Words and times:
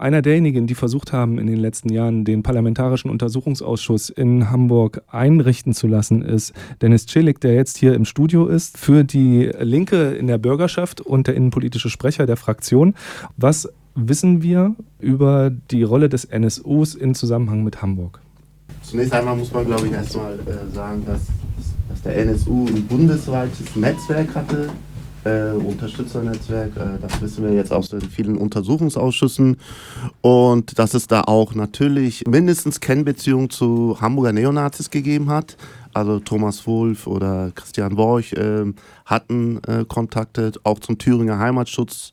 einer 0.00 0.22
derjenigen, 0.22 0.66
die 0.66 0.74
versucht 0.74 1.12
haben, 1.12 1.38
in 1.38 1.46
den 1.46 1.58
letzten 1.58 1.92
Jahren 1.92 2.24
den 2.24 2.42
Parlamentarischen 2.42 3.10
Untersuchungsausschuss 3.10 4.08
in 4.08 4.50
Hamburg 4.50 5.02
einrichten 5.08 5.74
zu 5.74 5.86
lassen, 5.86 6.22
ist 6.22 6.52
Dennis 6.80 7.06
Celik, 7.06 7.40
der 7.40 7.54
jetzt 7.54 7.76
hier 7.76 7.94
im 7.94 8.04
Studio 8.04 8.46
ist, 8.46 8.78
für 8.78 9.04
die 9.04 9.50
Linke 9.60 10.12
in 10.12 10.26
der 10.26 10.38
Bürgerschaft 10.38 11.00
und 11.00 11.26
der 11.26 11.34
innenpolitische 11.34 11.90
Sprecher 11.90 12.26
der 12.26 12.36
Fraktion. 12.36 12.94
Was 13.36 13.68
wissen 13.94 14.42
wir 14.42 14.74
über 14.98 15.50
die 15.50 15.82
Rolle 15.82 16.08
des 16.08 16.26
NSUs 16.30 16.94
in 16.94 17.14
Zusammenhang 17.14 17.62
mit 17.62 17.82
Hamburg? 17.82 18.20
Zunächst 18.82 19.12
einmal 19.12 19.36
muss 19.36 19.52
man, 19.52 19.66
glaube 19.66 19.86
ich, 19.86 19.92
erstmal 19.92 20.34
äh, 20.34 20.74
sagen, 20.74 21.04
dass, 21.04 21.26
dass 21.90 22.02
der 22.02 22.16
NSU 22.16 22.66
ein 22.68 22.86
bundesweites 22.86 23.76
Netzwerk 23.76 24.34
hatte, 24.34 24.70
äh, 25.24 25.52
Unterstützernetzwerk. 25.52 26.76
Äh, 26.76 26.98
das 27.00 27.20
wissen 27.20 27.44
wir 27.44 27.52
jetzt 27.52 27.72
aus 27.72 27.90
den 27.90 28.00
vielen 28.00 28.36
Untersuchungsausschüssen. 28.36 29.56
Und 30.20 30.78
dass 30.78 30.94
es 30.94 31.06
da 31.06 31.22
auch 31.22 31.54
natürlich 31.54 32.26
mindestens 32.26 32.80
Kennbeziehungen 32.80 33.50
zu 33.50 33.98
Hamburger 34.00 34.32
Neonazis 34.32 34.90
gegeben 34.90 35.30
hat. 35.30 35.56
Also 35.92 36.20
Thomas 36.20 36.66
Wolf 36.66 37.06
oder 37.06 37.50
Christian 37.54 37.96
Worch 37.96 38.32
äh, 38.32 38.72
hatten 39.04 39.60
äh, 39.66 39.84
Kontakte, 39.84 40.52
auch 40.62 40.78
zum 40.78 40.98
Thüringer 40.98 41.38
Heimatschutz, 41.38 42.12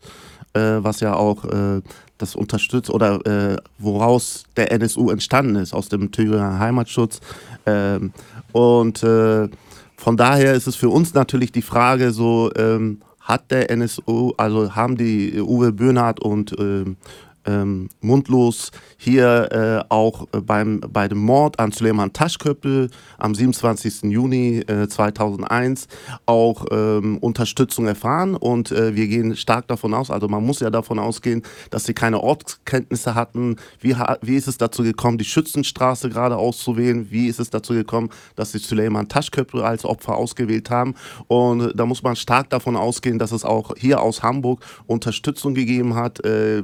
äh, 0.53 0.59
was 0.79 0.99
ja 0.99 1.15
auch 1.15 1.45
äh, 1.45 1.81
das 2.17 2.35
unterstützt 2.35 2.89
oder 2.89 3.19
woraus 3.77 4.45
der 4.55 4.71
NSU 4.71 5.11
entstanden 5.11 5.55
ist, 5.57 5.71
aus 5.71 5.87
dem 5.87 6.11
Thüringer 6.11 6.57
Heimatschutz. 6.57 7.21
Ähm, 7.67 8.11
und 8.53 9.03
von 9.97 10.15
daher 10.15 10.53
ist 10.53 10.67
es 10.67 10.75
für 10.75 10.89
uns 10.89 11.13
natürlich 11.13 11.51
die 11.51 11.61
Frage 11.61 12.11
so, 12.11 12.51
ähm, 12.55 13.01
hat 13.19 13.51
der 13.51 13.69
NSU, 13.69 14.33
also 14.37 14.73
haben 14.73 14.95
die 14.95 15.41
Uwe 15.41 15.73
Böhnhardt 15.73 16.21
und 16.21 16.55
ähm, 16.57 16.95
ähm, 17.47 17.89
Mundlos 18.01 18.71
hier 18.97 19.49
äh, 19.51 19.85
auch 19.89 20.27
beim, 20.27 20.79
bei 20.81 21.07
dem 21.07 21.19
Mord 21.19 21.59
an 21.59 21.71
Suleiman 21.71 22.13
Taschköppel 22.13 22.89
am 23.17 23.33
27. 23.33 24.03
Juni 24.03 24.59
äh, 24.67 24.87
2001 24.87 25.87
auch 26.25 26.65
ähm, 26.71 27.17
Unterstützung 27.19 27.87
erfahren 27.87 28.35
und 28.35 28.71
äh, 28.71 28.95
wir 28.95 29.07
gehen 29.07 29.35
stark 29.35 29.67
davon 29.67 29.93
aus, 29.93 30.11
also 30.11 30.27
man 30.27 30.45
muss 30.45 30.59
ja 30.59 30.69
davon 30.69 30.99
ausgehen, 30.99 31.43
dass 31.69 31.85
sie 31.85 31.93
keine 31.93 32.21
Ortskenntnisse 32.21 33.15
hatten. 33.15 33.55
Wie, 33.79 33.95
wie 34.21 34.35
ist 34.35 34.47
es 34.47 34.57
dazu 34.57 34.83
gekommen, 34.83 35.17
die 35.17 35.25
Schützenstraße 35.25 36.09
gerade 36.09 36.37
auszuwählen? 36.37 37.07
Wie 37.09 37.27
ist 37.27 37.39
es 37.39 37.49
dazu 37.49 37.73
gekommen, 37.73 38.09
dass 38.35 38.51
sie 38.51 38.59
Suleiman 38.59 39.07
Taschköppel 39.07 39.61
als 39.61 39.85
Opfer 39.85 40.15
ausgewählt 40.15 40.69
haben? 40.69 40.95
Und 41.27 41.73
da 41.75 41.85
muss 41.85 42.03
man 42.03 42.15
stark 42.15 42.49
davon 42.49 42.75
ausgehen, 42.75 43.19
dass 43.19 43.31
es 43.31 43.45
auch 43.45 43.73
hier 43.77 44.01
aus 44.01 44.23
Hamburg 44.23 44.63
Unterstützung 44.85 45.53
gegeben 45.53 45.95
hat, 45.95 46.23
äh, 46.25 46.63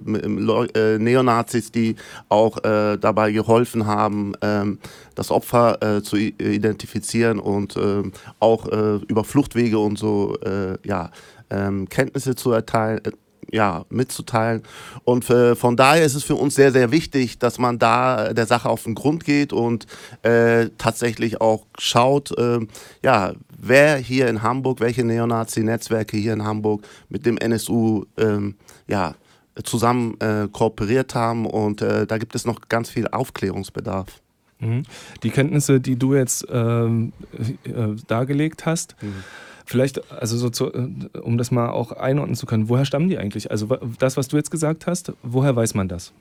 äh, 0.75 0.97
Neonazis, 0.97 1.71
die 1.71 1.95
auch 2.29 2.63
äh, 2.63 2.97
dabei 2.97 3.31
geholfen 3.31 3.85
haben, 3.85 4.33
ähm, 4.41 4.79
das 5.16 5.31
Opfer 5.31 5.81
äh, 5.81 6.02
zu 6.02 6.17
identifizieren 6.17 7.39
und 7.39 7.75
ähm, 7.77 8.11
auch 8.39 8.67
äh, 8.67 8.95
über 9.07 9.23
Fluchtwege 9.23 9.79
und 9.79 9.97
so 9.97 10.38
äh, 10.41 10.77
ja, 10.83 11.11
ähm, 11.49 11.88
Kenntnisse 11.89 12.35
zu 12.35 12.51
erteilen 12.51 13.03
äh, 13.05 13.11
ja, 13.51 13.85
mitzuteilen. 13.89 14.63
Und 15.03 15.29
äh, 15.29 15.55
von 15.55 15.77
daher 15.77 16.03
ist 16.03 16.16
es 16.16 16.23
für 16.23 16.35
uns 16.35 16.55
sehr, 16.55 16.71
sehr 16.71 16.91
wichtig, 16.91 17.38
dass 17.38 17.59
man 17.59 17.77
da 17.77 18.33
der 18.33 18.47
Sache 18.47 18.69
auf 18.69 18.83
den 18.83 18.95
Grund 18.95 19.23
geht 19.25 19.53
und 19.53 19.85
äh, 20.23 20.69
tatsächlich 20.77 21.39
auch 21.39 21.67
schaut, 21.77 22.35
äh, 22.38 22.59
ja, 23.03 23.33
wer 23.57 23.97
hier 23.97 24.27
in 24.27 24.41
Hamburg, 24.41 24.79
welche 24.79 25.03
Neonazi-Netzwerke 25.03 26.17
hier 26.17 26.33
in 26.33 26.44
Hamburg 26.44 26.83
mit 27.09 27.25
dem 27.25 27.38
NSU 27.38 28.05
ähm, 28.17 28.55
ja, 28.88 29.16
zusammen 29.63 30.19
äh, 30.19 30.47
kooperiert 30.51 31.15
haben 31.15 31.45
und 31.45 31.81
äh, 31.81 32.07
da 32.07 32.17
gibt 32.17 32.35
es 32.35 32.45
noch 32.45 32.61
ganz 32.69 32.89
viel 32.89 33.07
Aufklärungsbedarf. 33.07 34.07
Mhm. 34.59 34.83
Die 35.21 35.29
Kenntnisse, 35.29 35.79
die 35.79 35.97
du 35.97 36.15
jetzt 36.15 36.47
ähm, 36.49 37.13
äh, 37.65 37.95
dargelegt 38.07 38.65
hast, 38.65 38.95
mhm. 39.01 39.23
Vielleicht, 39.66 40.11
also 40.11 40.38
so 40.38 40.50
zu, 40.50 40.73
äh, 40.73 41.19
um 41.19 41.38
das 41.38 41.51
mal 41.51 41.69
auch 41.69 41.91
einordnen 41.94 42.35
zu 42.35 42.45
können, 42.45 42.69
woher 42.69 42.85
stammen 42.85 43.07
die 43.07 43.17
eigentlich? 43.17 43.50
Also 43.50 43.67
das, 43.97 44.17
was 44.17 44.28
du 44.28 44.38
jetzt 44.38 44.51
gesagt 44.51 44.88
hast, 44.88 45.13
woher 45.23 45.55
weiß 45.55 45.73
man 45.73 45.88
das? 45.88 46.11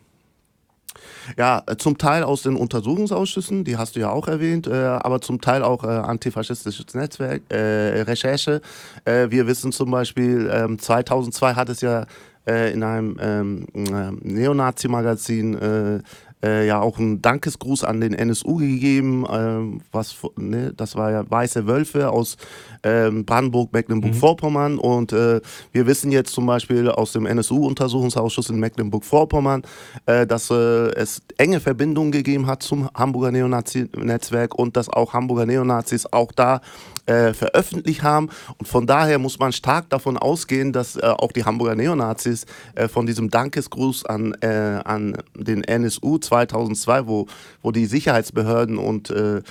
Ja, 1.36 1.62
äh, 1.66 1.76
zum 1.76 1.98
Teil 1.98 2.22
aus 2.22 2.42
den 2.42 2.56
Untersuchungsausschüssen, 2.56 3.64
die 3.64 3.76
hast 3.76 3.96
du 3.96 4.00
ja 4.00 4.10
auch 4.10 4.28
erwähnt, 4.28 4.66
äh, 4.66 4.72
aber 4.72 5.20
zum 5.20 5.40
Teil 5.40 5.62
auch 5.62 5.84
äh, 5.84 5.88
antifaschistisches 5.88 6.94
Netzwerk, 6.94 7.42
äh, 7.48 8.02
Recherche. 8.02 8.60
wir 9.04 9.46
wissen 9.46 9.72
zum 9.72 9.90
Beispiel, 9.90 10.76
2002 10.78 11.50
ähm, 11.50 11.56
hat 11.56 11.68
es 11.68 11.80
ja 11.80 12.06
äh, 12.46 12.72
in 12.72 12.82
einem 12.82 13.16
ähm, 13.20 13.66
äh, 13.74 14.10
Neonazi-Magazin 14.22 15.54
äh, 15.54 16.00
äh, 16.44 16.66
ja 16.66 16.80
auch 16.80 16.98
einen 16.98 17.22
Dankesgruß 17.22 17.84
an 17.84 18.00
den 18.00 18.14
NSU 18.14 18.56
gegeben. 18.56 19.24
Ähm, 19.30 19.80
was, 19.92 20.16
ne, 20.36 20.72
das 20.76 20.96
war 20.96 21.10
ja 21.10 21.30
Weiße 21.30 21.66
Wölfe 21.66 22.10
aus 22.10 22.36
ähm, 22.82 23.24
Brandenburg, 23.24 23.72
Mecklenburg-Vorpommern. 23.72 24.74
Mhm. 24.74 24.78
Und 24.80 25.12
äh, 25.12 25.40
wir 25.72 25.86
wissen 25.86 26.10
jetzt 26.10 26.32
zum 26.32 26.46
Beispiel 26.46 26.88
aus 26.88 27.12
dem 27.12 27.26
NSU-Untersuchungsausschuss 27.26 28.50
in 28.50 28.58
Mecklenburg-Vorpommern, 28.58 29.62
äh, 30.06 30.26
dass 30.26 30.50
äh, 30.50 30.90
es 30.94 31.22
enge 31.36 31.60
Verbindungen 31.60 32.12
gegeben 32.12 32.46
hat 32.46 32.62
zum 32.62 32.88
Hamburger 32.94 33.30
Neonazi-Netzwerk 33.30 34.54
und 34.54 34.76
dass 34.76 34.88
auch 34.88 35.12
Hamburger 35.12 35.46
Neonazis 35.46 36.06
auch 36.12 36.32
da 36.32 36.60
äh, 37.06 37.32
veröffentlicht 37.34 38.02
haben. 38.02 38.30
Und 38.58 38.68
von 38.68 38.86
daher 38.86 39.18
muss 39.18 39.38
man 39.38 39.52
stark 39.52 39.90
davon 39.90 40.16
ausgehen, 40.16 40.72
dass 40.72 40.96
äh, 40.96 41.02
auch 41.02 41.32
die 41.32 41.44
Hamburger 41.44 41.74
Neonazis 41.74 42.46
äh, 42.74 42.88
von 42.88 43.06
diesem 43.06 43.30
Dankesgruß 43.30 44.06
an, 44.06 44.34
äh, 44.40 44.80
an 44.84 45.16
den 45.34 45.64
NSU 45.64 46.18
2002, 46.18 47.06
wo, 47.06 47.26
wo 47.62 47.70
die 47.72 47.86
Sicherheitsbehörden 47.86 48.78
und 48.78 49.10
äh, 49.10 49.42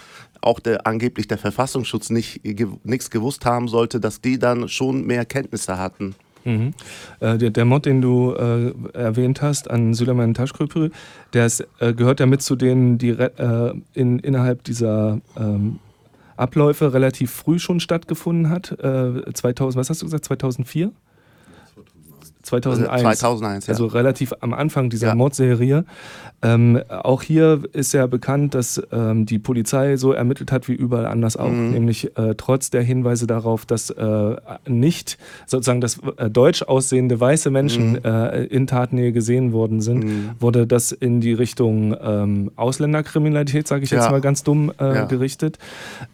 auch 0.41 0.59
der, 0.59 0.88
angeblich 0.88 1.28
der 1.28 1.38
Verfassungsschutz 1.38 2.09
nicht, 2.09 2.41
ge, 2.44 2.67
nichts 2.84 3.12
gewusst 3.12 3.45
haben 3.45 3.68
sollte, 3.68 4.00
dass 4.00 4.22
die 4.22 4.39
dann 4.39 4.68
schon 4.69 5.06
mehr 5.06 5.25
Kenntnisse 5.25 5.78
hatten. 5.78 6.16
Mhm. 6.44 6.73
Äh, 7.19 7.38
der, 7.38 7.51
der, 7.51 7.66
Mod, 7.66 7.85
den 7.85 8.01
du 8.01 8.33
äh, 8.33 8.73
erwähnt 8.94 9.41
hast 9.41 9.69
an 9.69 9.94
Süleyman 9.94 10.33
Taschkröpel, 10.33 10.91
der 11.33 11.45
ist, 11.45 11.68
äh, 11.79 11.94
gehört 11.94 12.19
ja 12.19 12.25
mit 12.25 12.41
zu 12.41 12.56
denen, 12.56 12.97
die 12.97 13.16
in, 13.94 14.19
innerhalb 14.19 14.63
dieser 14.63 15.22
ähm, 15.38 15.79
Abläufe 16.41 16.94
relativ 16.94 17.31
früh 17.31 17.59
schon 17.59 17.79
stattgefunden 17.79 18.50
hat. 18.50 18.75
2000, 18.78 19.79
was 19.79 19.90
hast 19.90 20.02
du 20.02 20.07
gesagt, 20.07 20.25
2004? 20.25 20.91
2001. 22.44 23.19
2001, 23.19 23.68
ja. 23.68 23.72
Also 23.72 23.85
relativ 23.88 24.34
am 24.41 24.53
Anfang 24.53 24.90
dieser 24.90 25.07
ja. 25.07 25.16
Mordserie. 25.16 25.85
Ähm, 26.44 26.81
auch 26.90 27.22
hier 27.22 27.62
ist 27.74 27.94
ja 27.94 28.07
bekannt, 28.07 28.56
dass 28.56 28.81
ähm, 28.91 29.28
die 29.28 29.38
Polizei 29.38 29.96
so 29.97 30.12
ermittelt 30.12 30.51
hat 30.51 30.68
wie 30.68 30.74
überall 30.74 31.06
anders 31.06 31.38
auch, 31.38 31.51
mhm. 31.51 31.72
nämlich 31.72 32.18
äh, 32.18 32.34
trotz 32.35 32.72
der 32.72 32.81
Hinweise 32.81 33.28
darauf, 33.28 33.66
dass 33.66 33.91
äh, 33.91 34.35
nicht 34.68 35.19
sozusagen 35.46 35.81
das 35.81 36.00
äh, 36.18 36.31
deutsch 36.31 36.63
aussehende 36.63 37.19
weiße 37.19 37.51
Menschen 37.51 37.91
mhm. 37.94 38.00
Äh, 38.03 38.46
in 38.46 38.66
Tatnähe 38.66 39.12
gesehen 39.12 39.53
worden 39.53 39.81
sind, 39.81 40.03
mhm. 40.03 40.30
wurde 40.40 40.66
das 40.66 40.91
in 40.91 41.22
die 41.22 41.34
Richtung 41.34 41.96
ähm, 42.01 42.51
Ausländerkriminalität, 42.56 43.68
sage 43.68 43.84
ich 43.84 43.91
jetzt 43.91 44.09
mal 44.09 44.22
ganz 44.22 44.44
dumm, 44.44 44.72
äh, 44.80 44.96
ja. 44.96 45.06
gerichtet. 45.06 45.59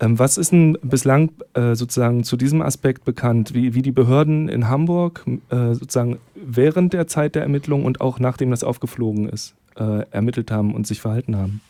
Ähm, 0.02 0.20
was 0.20 0.38
ist 0.38 0.52
denn 0.52 0.78
bislang 0.82 1.32
äh, 1.54 1.76
sozusagen 1.76 2.24
zu 2.24 2.36
diesem 2.36 2.62
Aspekt 2.62 3.06
bekannt, 3.06 3.54
wie, 3.54 3.74
wie 3.74 3.82
die 3.82 3.92
Behörden 3.92 4.50
in 4.50 4.68
Hamburg 4.68 5.24
sozusagen 5.50 6.17
während 6.36 6.94
der 6.94 7.08
Zeit 7.08 7.36
der 7.36 7.44
Ermittlung 7.44 7.86
und 7.86 8.02
auch 8.02 8.20
nachdem 8.20 8.52
das 8.52 8.64
aufgeflogen 8.64 9.30
ist? 9.30 9.56
äh, 9.80 10.06
ermittelt 10.12 10.52
haben 10.52 10.74
und 10.74 10.88
sich 10.88 11.02
verhalten 11.02 11.36
haben. 11.36 11.62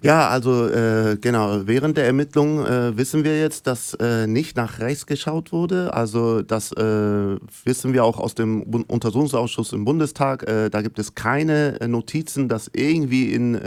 Ja, 0.00 0.28
also 0.28 0.68
äh, 0.68 1.16
genau, 1.20 1.66
während 1.66 1.96
der 1.96 2.06
Ermittlungen 2.06 2.64
äh, 2.64 2.96
wissen 2.96 3.24
wir 3.24 3.40
jetzt, 3.40 3.66
dass 3.66 3.94
äh, 3.94 4.28
nicht 4.28 4.56
nach 4.56 4.78
rechts 4.78 5.06
geschaut 5.06 5.50
wurde. 5.50 5.92
Also 5.92 6.42
das 6.42 6.70
äh, 6.70 7.36
wissen 7.64 7.92
wir 7.92 8.04
auch 8.04 8.20
aus 8.20 8.36
dem 8.36 8.62
Untersuchungsausschuss 8.62 9.72
im 9.72 9.84
Bundestag. 9.84 10.48
Äh, 10.48 10.70
da 10.70 10.82
gibt 10.82 11.00
es 11.00 11.16
keine 11.16 11.80
äh, 11.80 11.88
Notizen, 11.88 12.48
dass 12.48 12.70
irgendwie 12.72 13.32
in 13.32 13.60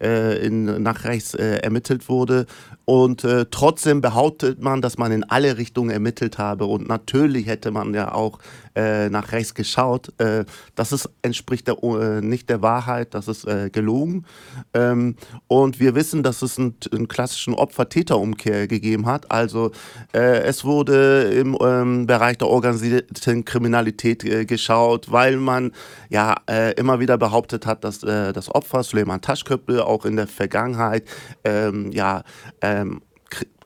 äh, 0.00 0.44
in, 0.46 0.82
nach 0.82 1.04
rechts 1.04 1.34
äh, 1.34 1.58
ermittelt 1.58 2.08
wurde. 2.08 2.46
Und 2.84 3.22
äh, 3.24 3.46
trotzdem 3.50 4.00
behauptet 4.00 4.62
man, 4.62 4.80
dass 4.80 4.96
man 4.96 5.12
in 5.12 5.24
alle 5.24 5.58
Richtungen 5.58 5.90
ermittelt 5.90 6.38
habe. 6.38 6.64
Und 6.64 6.88
natürlich 6.88 7.46
hätte 7.46 7.70
man 7.70 7.92
ja 7.92 8.12
auch 8.12 8.38
äh, 8.78 9.10
nach 9.10 9.32
rechts 9.32 9.54
geschaut. 9.54 10.12
Äh, 10.18 10.44
das 10.76 10.92
ist, 10.92 11.10
entspricht 11.22 11.66
der, 11.66 11.82
äh, 11.82 12.20
nicht 12.20 12.48
der 12.48 12.62
Wahrheit, 12.62 13.12
das 13.12 13.26
ist 13.26 13.46
gelogen. 13.72 14.24
Ähm, 14.72 15.16
und 15.48 15.80
wir 15.80 15.94
wissen, 15.94 16.22
dass 16.22 16.42
es 16.42 16.58
einen, 16.58 16.76
einen 16.92 17.08
klassischen 17.08 17.54
Opfer-Täter-Umkehr 17.54 18.68
gegeben 18.68 19.06
hat. 19.06 19.30
Also 19.30 19.72
es 20.12 20.64
wurde 20.64 21.22
im 21.34 21.56
ähm, 21.60 22.06
Bereich 22.06 22.38
der 22.38 22.48
organisierten 22.48 23.44
Kriminalität 23.44 24.46
geschaut, 24.46 25.10
weil 25.10 25.36
man 25.36 25.72
ja 26.10 26.34
immer 26.76 27.00
wieder 27.00 27.16
behauptet 27.18 27.66
hat, 27.66 27.84
dass 27.84 28.00
das 28.00 28.54
Opfer 28.54 28.82
Suleiman 28.82 29.20
Taschköppel 29.20 29.80
auch 29.88 30.04
in 30.04 30.16
der 30.16 30.26
Vergangenheit 30.26 31.04
ähm, 31.44 31.90
ja, 31.92 32.22
ähm, 32.60 33.00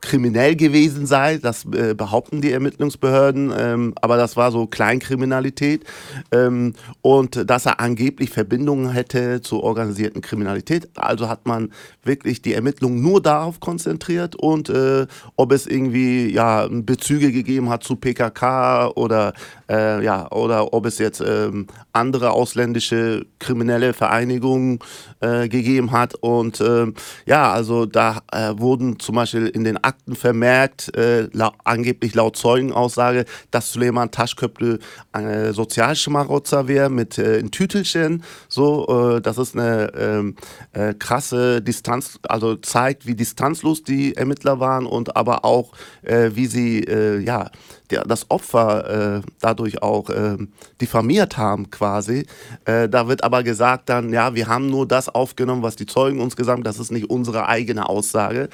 kriminell 0.03 0.57
gewesen 0.57 1.07
sei. 1.07 1.39
Das 1.39 1.65
äh, 1.73 1.95
behaupten 1.95 2.43
die 2.43 2.53
Ermittlungsbehörden, 2.53 3.53
ähm, 3.57 3.95
aber 4.03 4.19
das 4.19 4.37
war 4.37 4.53
so 4.53 4.67
Kleinkriminalität. 4.67 5.85
Ähm, 6.31 6.75
und 7.01 7.49
dass 7.49 7.65
er 7.65 7.81
angeblich 7.81 8.31
Verbindungen 8.31 8.91
hätte 8.91 9.41
zur 9.41 9.63
organisierten 9.63 10.21
Kriminalität. 10.21 10.91
Also 10.97 11.29
hat 11.29 11.47
man 11.47 11.71
wirklich 12.03 12.43
die 12.43 12.53
Ermittlungen 12.53 13.01
nur 13.01 13.23
darauf 13.23 13.61
konzentriert 13.61 14.37
und 14.37 14.69
äh, 14.69 15.07
ob 15.37 15.53
es 15.53 15.67
irgendwie 15.67 16.31
ja, 16.31 16.69
Bezüge 16.71 17.33
gegeben 17.33 17.71
hat 17.71 17.85
zu 17.85 17.97
PKK 17.97 18.89
oder, 18.97 19.33
äh, 19.71 20.05
ja, 20.05 20.31
oder 20.33 20.75
ob 20.75 20.85
es 20.87 20.99
jetzt 20.99 21.23
ähm, 21.25 21.69
andere 21.93 22.33
ausländische 22.33 23.25
kriminelle 23.39 23.93
Vereinigungen 23.93 24.81
äh, 25.21 25.49
gegeben 25.49 25.93
hat. 25.93 26.15
Und 26.17 26.61
ähm, 26.61 26.95
ja, 27.25 27.53
also 27.53 27.87
da 27.87 28.23
äh, 28.33 28.55
wurden 28.57 28.99
zum 28.99 29.15
Beispiel 29.15 29.47
in 29.47 29.63
den 29.63 29.83
Akten 29.93 30.17
vermerkt, 30.17 30.97
äh, 30.97 31.29
la 31.33 31.53
angeblich 31.65 32.15
laut 32.15 32.37
Zeugenaussage, 32.37 33.27
dass 33.51 33.73
Suleiman 33.73 34.11
Taschköprü 34.11 34.79
ein 35.13 35.53
Sozialschmarotzer 35.53 36.67
wäre 36.67 36.89
mit 36.89 37.19
äh, 37.19 37.39
ein 37.39 37.51
Tütelchen. 37.51 38.23
So, 38.49 39.17
äh, 39.17 39.21
das 39.21 39.37
ist 39.37 39.55
eine 39.55 39.93
ähm, 39.95 40.37
äh, 40.73 40.95
krasse 40.95 41.61
Distanz, 41.61 42.19
also 42.27 42.57
zeigt, 42.57 43.07
wie 43.07 43.15
distanzlos 43.15 43.83
die 43.83 44.17
Ermittler 44.17 44.61
waren 44.61 44.87
und 44.87 45.15
aber 45.15 45.45
auch, 45.45 45.73
äh, 46.03 46.31
wie 46.33 46.47
sie 46.47 46.81
äh, 46.85 47.19
ja 47.21 47.51
der, 47.93 48.05
das 48.05 48.31
Opfer 48.31 49.19
äh, 49.19 49.21
dadurch 49.41 49.83
auch 49.83 50.11
äh, 50.11 50.39
diffamiert 50.81 51.37
haben 51.37 51.71
quasi. 51.71 52.27
Äh, 52.65 52.89
da 52.89 53.07
wird 53.07 53.23
aber 53.23 53.43
gesagt 53.43 53.89
dann, 53.89 54.13
ja, 54.13 54.35
wir 54.35 54.49
haben 54.49 54.69
nur 54.69 54.89
das 54.89 55.09
aufgenommen, 55.09 55.63
was 55.63 55.77
die 55.77 55.87
Zeugen 55.87 56.21
uns 56.21 56.35
gesagt 56.35 56.57
haben, 56.57 56.65
das 56.65 56.79
ist 56.79 56.91
nicht 56.91 57.11
unsere 57.11 57.47
eigene 57.47 57.89
Aussage. 57.89 58.49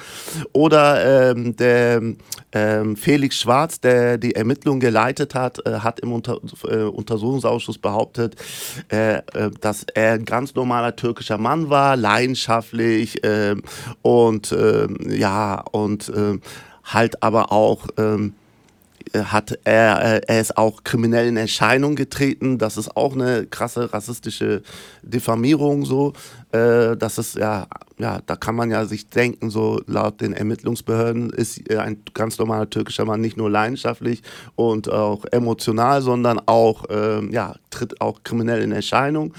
Oder 0.53 1.28
ähm, 1.31 1.55
der 1.55 2.01
ähm, 2.51 2.95
Felix 2.95 3.37
Schwarz, 3.37 3.79
der 3.79 4.17
die 4.17 4.35
Ermittlung 4.35 4.79
geleitet 4.79 5.35
hat, 5.35 5.65
äh, 5.65 5.79
hat 5.79 5.99
im 5.99 6.11
Unter 6.11 6.39
äh, 6.63 6.83
Untersuchungsausschuss 6.83 7.77
behauptet, 7.77 8.35
äh, 8.89 9.21
dass 9.61 9.85
er 9.93 10.13
ein 10.13 10.25
ganz 10.25 10.55
normaler 10.55 10.95
türkischer 10.95 11.37
Mann 11.37 11.69
war, 11.69 11.95
leidenschaftlich 11.95 13.19
ähm, 13.23 13.63
und 14.01 14.51
ähm, 14.51 14.97
ja, 15.09 15.61
und 15.71 16.11
ähm, 16.15 16.41
halt 16.83 17.21
aber 17.23 17.51
auch 17.51 17.87
ähm, 17.97 18.33
hat 19.13 19.57
er, 19.63 20.01
äh, 20.01 20.21
er 20.27 20.41
ist 20.41 20.57
auch 20.57 20.83
kriminell 20.83 21.27
in 21.27 21.37
Erscheinung 21.37 21.95
getreten. 21.95 22.57
Das 22.57 22.77
ist 22.77 22.95
auch 22.95 23.13
eine 23.13 23.45
krasse 23.45 23.91
rassistische 23.93 24.61
Diffamierung 25.01 25.85
so. 25.85 26.13
Äh, 26.51 26.97
das 26.97 27.17
ist 27.17 27.35
ja, 27.35 27.67
ja, 27.97 28.19
da 28.25 28.35
kann 28.35 28.55
man 28.55 28.71
ja 28.71 28.85
sich 28.85 29.09
denken, 29.09 29.49
so 29.49 29.81
laut 29.85 30.21
den 30.21 30.33
Ermittlungsbehörden 30.33 31.29
ist 31.29 31.69
ein 31.71 32.03
ganz 32.13 32.37
normaler 32.39 32.69
türkischer 32.69 33.05
Mann 33.05 33.21
nicht 33.21 33.37
nur 33.37 33.49
leidenschaftlich 33.49 34.23
und 34.55 34.91
auch 34.91 35.25
emotional, 35.31 36.01
sondern 36.01 36.39
auch, 36.45 36.89
äh, 36.89 37.23
ja, 37.31 37.55
tritt 37.69 38.01
auch 38.01 38.23
kriminell 38.23 38.61
in 38.61 38.71
Erscheinung. 38.71 39.33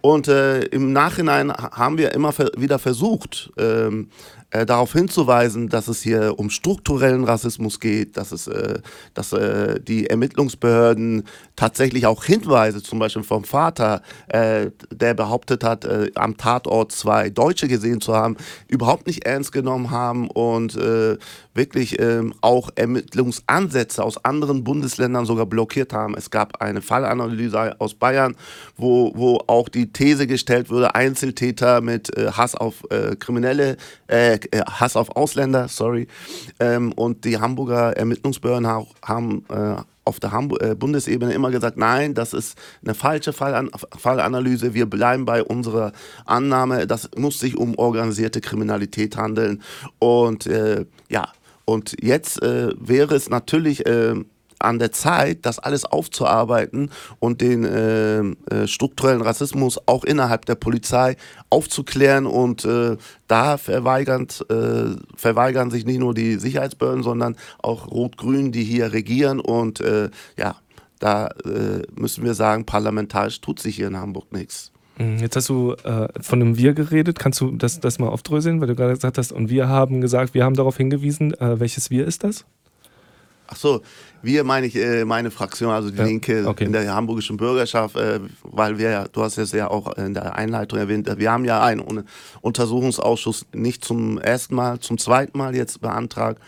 Und 0.00 0.28
äh, 0.28 0.62
im 0.66 0.92
Nachhinein 0.92 1.52
haben 1.52 1.98
wir 1.98 2.12
immer 2.12 2.32
wieder 2.56 2.78
versucht, 2.78 3.52
ähm, 3.58 4.08
äh, 4.54 4.64
darauf 4.64 4.92
hinzuweisen, 4.92 5.68
dass 5.68 5.88
es 5.88 6.00
hier 6.00 6.38
um 6.38 6.48
strukturellen 6.48 7.24
Rassismus 7.24 7.80
geht, 7.80 8.16
dass, 8.16 8.30
es, 8.30 8.46
äh, 8.46 8.78
dass 9.12 9.32
äh, 9.32 9.80
die 9.80 10.06
Ermittlungsbehörden 10.06 11.24
tatsächlich 11.56 12.06
auch 12.06 12.22
Hinweise, 12.22 12.80
zum 12.80 13.00
Beispiel 13.00 13.24
vom 13.24 13.42
Vater, 13.42 14.00
äh, 14.28 14.70
der 14.92 15.14
behauptet 15.14 15.64
hat, 15.64 15.84
äh, 15.84 16.12
am 16.14 16.36
Tatort 16.54 16.92
zwei 16.92 17.30
Deutsche 17.30 17.68
gesehen 17.68 18.00
zu 18.00 18.14
haben, 18.14 18.36
überhaupt 18.68 19.06
nicht 19.06 19.24
ernst 19.26 19.52
genommen 19.52 19.90
haben 19.90 20.30
und 20.30 20.76
äh, 20.76 21.16
wirklich 21.54 22.00
ähm, 22.00 22.34
auch 22.40 22.70
Ermittlungsansätze 22.74 24.02
aus 24.02 24.24
anderen 24.24 24.64
Bundesländern 24.64 25.26
sogar 25.26 25.46
blockiert 25.46 25.92
haben. 25.92 26.14
Es 26.16 26.30
gab 26.30 26.60
eine 26.60 26.80
Fallanalyse 26.80 27.80
aus 27.80 27.94
Bayern, 27.94 28.36
wo, 28.76 29.12
wo 29.14 29.40
auch 29.46 29.68
die 29.68 29.92
These 29.92 30.26
gestellt 30.26 30.70
wurde, 30.70 30.94
Einzeltäter 30.94 31.80
mit 31.80 32.10
Hass 32.36 32.54
auf 32.54 32.82
Kriminelle, 33.18 33.76
äh, 34.06 34.38
Hass 34.68 34.96
auf 34.96 35.16
Ausländer, 35.16 35.68
sorry. 35.68 36.06
Ähm, 36.60 36.92
und 36.92 37.24
die 37.24 37.38
Hamburger 37.38 37.96
Ermittlungsbehörden 37.96 38.66
haben 38.66 39.44
äh, 39.48 39.76
auf 40.04 40.20
der 40.20 40.32
Hamburg, 40.32 40.62
äh, 40.62 40.74
Bundesebene 40.74 41.32
immer 41.32 41.50
gesagt, 41.50 41.76
nein, 41.76 42.14
das 42.14 42.32
ist 42.32 42.58
eine 42.84 42.94
falsche 42.94 43.32
Fallan 43.32 43.70
Fallanalyse. 43.96 44.74
Wir 44.74 44.86
bleiben 44.86 45.24
bei 45.24 45.42
unserer 45.42 45.92
Annahme, 46.26 46.86
das 46.86 47.10
muss 47.16 47.38
sich 47.38 47.56
um 47.56 47.76
organisierte 47.76 48.40
Kriminalität 48.40 49.16
handeln. 49.16 49.62
Und 49.98 50.46
äh, 50.46 50.86
ja, 51.08 51.32
und 51.64 51.96
jetzt 52.02 52.42
äh, 52.42 52.72
wäre 52.78 53.14
es 53.14 53.30
natürlich 53.30 53.86
äh, 53.86 54.14
an 54.58 54.78
der 54.78 54.92
Zeit, 54.92 55.40
das 55.42 55.58
alles 55.58 55.84
aufzuarbeiten 55.84 56.90
und 57.18 57.40
den 57.40 57.64
äh, 57.64 58.18
äh, 58.20 58.66
strukturellen 58.66 59.22
Rassismus 59.22 59.78
auch 59.86 60.04
innerhalb 60.04 60.46
der 60.46 60.54
Polizei 60.54 61.16
aufzuklären. 61.50 62.26
Und 62.26 62.64
äh, 62.64 62.96
da 63.28 63.56
verweigern, 63.56 64.26
äh, 64.48 64.96
verweigern 65.16 65.70
sich 65.70 65.84
nicht 65.84 65.98
nur 65.98 66.14
die 66.14 66.36
Sicherheitsbehörden, 66.36 67.02
sondern 67.02 67.36
auch 67.62 67.90
Rot-Grün, 67.90 68.52
die 68.52 68.64
hier 68.64 68.92
regieren. 68.92 69.40
Und 69.40 69.80
äh, 69.80 70.10
ja, 70.36 70.56
da 71.00 71.28
müssen 71.96 72.24
wir 72.24 72.32
sagen, 72.32 72.64
parlamentarisch 72.64 73.40
tut 73.42 73.60
sich 73.60 73.76
hier 73.76 73.88
in 73.88 73.96
Hamburg 73.98 74.32
nichts. 74.32 74.72
Mhm, 74.98 75.18
jetzt 75.18 75.36
hast 75.36 75.48
du 75.48 75.72
äh, 75.72 76.08
von 76.20 76.40
einem 76.40 76.56
Wir 76.56 76.72
geredet. 76.72 77.18
Kannst 77.18 77.40
du 77.40 77.50
das, 77.52 77.80
das 77.80 77.98
mal 77.98 78.08
aufdröseln, 78.08 78.60
weil 78.60 78.68
du 78.68 78.74
gerade 78.76 78.94
gesagt 78.94 79.18
hast, 79.18 79.32
und 79.32 79.50
wir 79.50 79.68
haben 79.68 80.00
gesagt, 80.00 80.34
wir 80.34 80.44
haben 80.44 80.54
darauf 80.54 80.76
hingewiesen. 80.76 81.34
Äh, 81.34 81.58
welches 81.60 81.90
Wir 81.90 82.06
ist 82.06 82.24
das? 82.24 82.44
Ach 83.46 83.56
so, 83.56 83.82
wir 84.24 84.44
meine 84.44 84.66
ich 84.66 84.76
äh, 84.76 85.04
meine 85.04 85.30
Fraktion, 85.30 85.70
also 85.70 85.90
die 85.90 85.98
ja, 85.98 86.04
Linke 86.04 86.46
okay. 86.46 86.64
in 86.64 86.72
der 86.72 86.94
hamburgischen 86.94 87.36
Bürgerschaft, 87.36 87.96
äh, 87.96 88.20
weil 88.42 88.78
wir 88.78 88.90
ja, 88.90 89.04
du 89.08 89.22
hast 89.22 89.38
es 89.38 89.52
ja 89.52 89.68
auch 89.70 89.96
in 89.96 90.14
der 90.14 90.36
Einleitung 90.36 90.78
erwähnt, 90.78 91.08
wir 91.16 91.30
haben 91.30 91.44
ja 91.44 91.62
einen 91.62 92.04
Untersuchungsausschuss 92.40 93.46
nicht 93.52 93.84
zum 93.84 94.18
ersten 94.18 94.54
Mal, 94.54 94.80
zum 94.80 94.98
zweiten 94.98 95.38
Mal 95.38 95.54
jetzt 95.54 95.80
beantragt, 95.80 96.40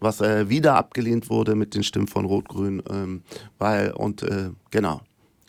was 0.00 0.20
äh, 0.20 0.48
wieder 0.48 0.76
abgelehnt 0.76 1.30
wurde 1.30 1.54
mit 1.54 1.74
den 1.74 1.82
Stimmen 1.82 2.08
von 2.08 2.24
Rot-Grün, 2.24 2.82
ähm, 2.90 3.22
weil 3.58 3.92
und 3.92 4.22
äh, 4.22 4.50
genau. 4.70 5.00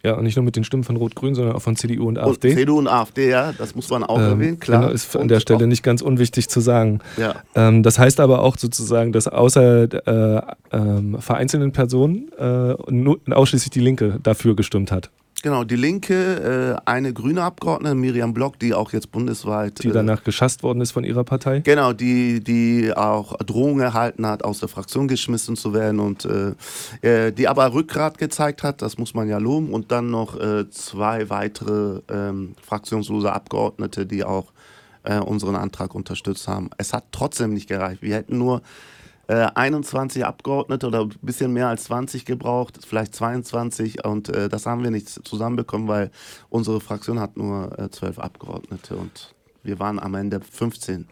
Ja, 0.04 0.14
und 0.16 0.24
nicht 0.24 0.36
nur 0.36 0.44
mit 0.44 0.56
den 0.56 0.64
Stimmen 0.64 0.84
von 0.84 0.96
Rot-Grün, 0.96 1.36
sondern 1.36 1.56
auch 1.56 1.62
von 1.62 1.76
CDU 1.76 2.08
und 2.08 2.18
AfD. 2.18 2.50
Und 2.50 2.56
CDU 2.56 2.80
und 2.80 2.88
AfD, 2.88 3.30
ja, 3.30 3.54
das 3.54 3.76
muss 3.76 3.90
man 3.90 4.04
auch 4.04 4.18
ähm, 4.18 4.26
erwähnen, 4.26 4.60
klar. 4.60 4.82
Genau, 4.82 4.94
ist 4.94 5.16
an 5.16 5.28
der 5.28 5.40
Stelle 5.40 5.68
nicht 5.68 5.84
ganz 5.84 6.02
unwichtig 6.02 6.50
zu 6.50 6.60
sagen. 6.60 7.00
Ja. 7.18 7.36
Ähm, 7.56 7.84
das 7.84 8.00
heißt 8.00 8.20
aber 8.20 8.42
auch 8.42 8.58
sozusagen, 8.58 9.12
dass 9.12 9.28
außer 9.28 9.84
äh, 10.08 10.76
äh, 10.76 11.20
vereinzelten 11.20 11.72
Personen 11.72 12.32
äh, 12.38 12.74
nur, 12.90 13.20
ausschließlich 13.30 13.70
die 13.70 13.80
Linke 13.80 14.20
dafür 14.24 14.56
gestimmt 14.56 14.92
hat. 14.92 15.12
Genau, 15.44 15.64
die 15.64 15.76
Linke, 15.76 16.78
äh, 16.86 16.90
eine 16.90 17.14
grüne 17.14 17.42
Abgeordnete, 17.42 17.96
Miriam 17.96 18.34
Block, 18.34 18.60
die 18.60 18.76
auch 18.76 18.94
jetzt 18.94 19.12
bundesweit. 19.12 19.84
Die 19.84 19.88
äh, 19.88 19.92
danach 19.92 20.24
geschasst 20.24 20.62
worden 20.62 20.82
ist 20.82 20.92
von 20.92 21.04
ihrer 21.04 21.24
Partei? 21.24 21.62
Genau, 21.62 21.94
die, 21.94 22.44
die 22.44 22.94
auch 22.96 23.36
Drohungen 23.38 23.82
erhalten 23.82 24.28
hat, 24.28 24.44
aus 24.44 24.60
der 24.60 24.70
Fraktion 24.70 25.08
geschmissen 25.08 25.56
zu 25.56 25.74
werden 25.74 26.00
und 26.00 26.26
äh, 26.26 26.54
äh 27.02 27.32
die 27.32 27.48
aber 27.48 27.74
Rückgrat 27.74 28.20
gezeigt 28.20 28.62
hat, 28.62 28.84
das 28.84 29.00
muss 29.00 29.16
man 29.16 29.28
ja 29.28 29.40
loben. 29.40 29.74
Und 29.74 29.92
dann 29.92 30.12
noch 30.12 30.38
zwei 30.70 31.30
weitere 31.30 32.02
ähm, 32.10 32.56
fraktionslose 32.62 33.32
Abgeordnete, 33.32 34.06
die 34.06 34.24
auch 34.24 34.52
unseren 35.26 35.56
Antrag 35.56 35.96
unterstützt 35.96 36.48
haben. 36.48 36.70
Es 36.78 36.94
hat 36.94 37.06
trotzdem 37.12 37.54
nicht 37.54 37.68
gereicht. 37.68 38.04
Wir 38.04 38.16
hätten 38.16 38.38
nur 38.38 38.62
21 39.32 40.22
äh, 40.22 40.26
Abgeordnete 40.26 40.88
oder 40.88 41.02
ein 41.02 41.14
bisschen 41.22 41.54
mehr 41.54 41.68
als 41.68 41.86
20 41.86 42.26
gebraucht, 42.26 42.80
vielleicht 42.86 43.16
22 43.16 44.06
und 44.06 44.30
äh, 44.30 44.50
das 44.50 44.66
haben 44.66 44.84
wir 44.84 44.92
nicht 44.92 45.10
zusammenbekommen, 45.10 45.88
weil 45.88 46.12
unsere 46.50 46.82
Fraktion 46.82 47.20
hat 47.20 47.38
nur 47.38 47.78
äh, 47.80 47.90
12 47.90 48.20
Abgeordnete 48.20 48.96
und 48.96 49.34
wir 49.64 49.80
waren 49.80 50.00
am 50.00 50.16
Ende 50.16 50.42
15 50.42 51.08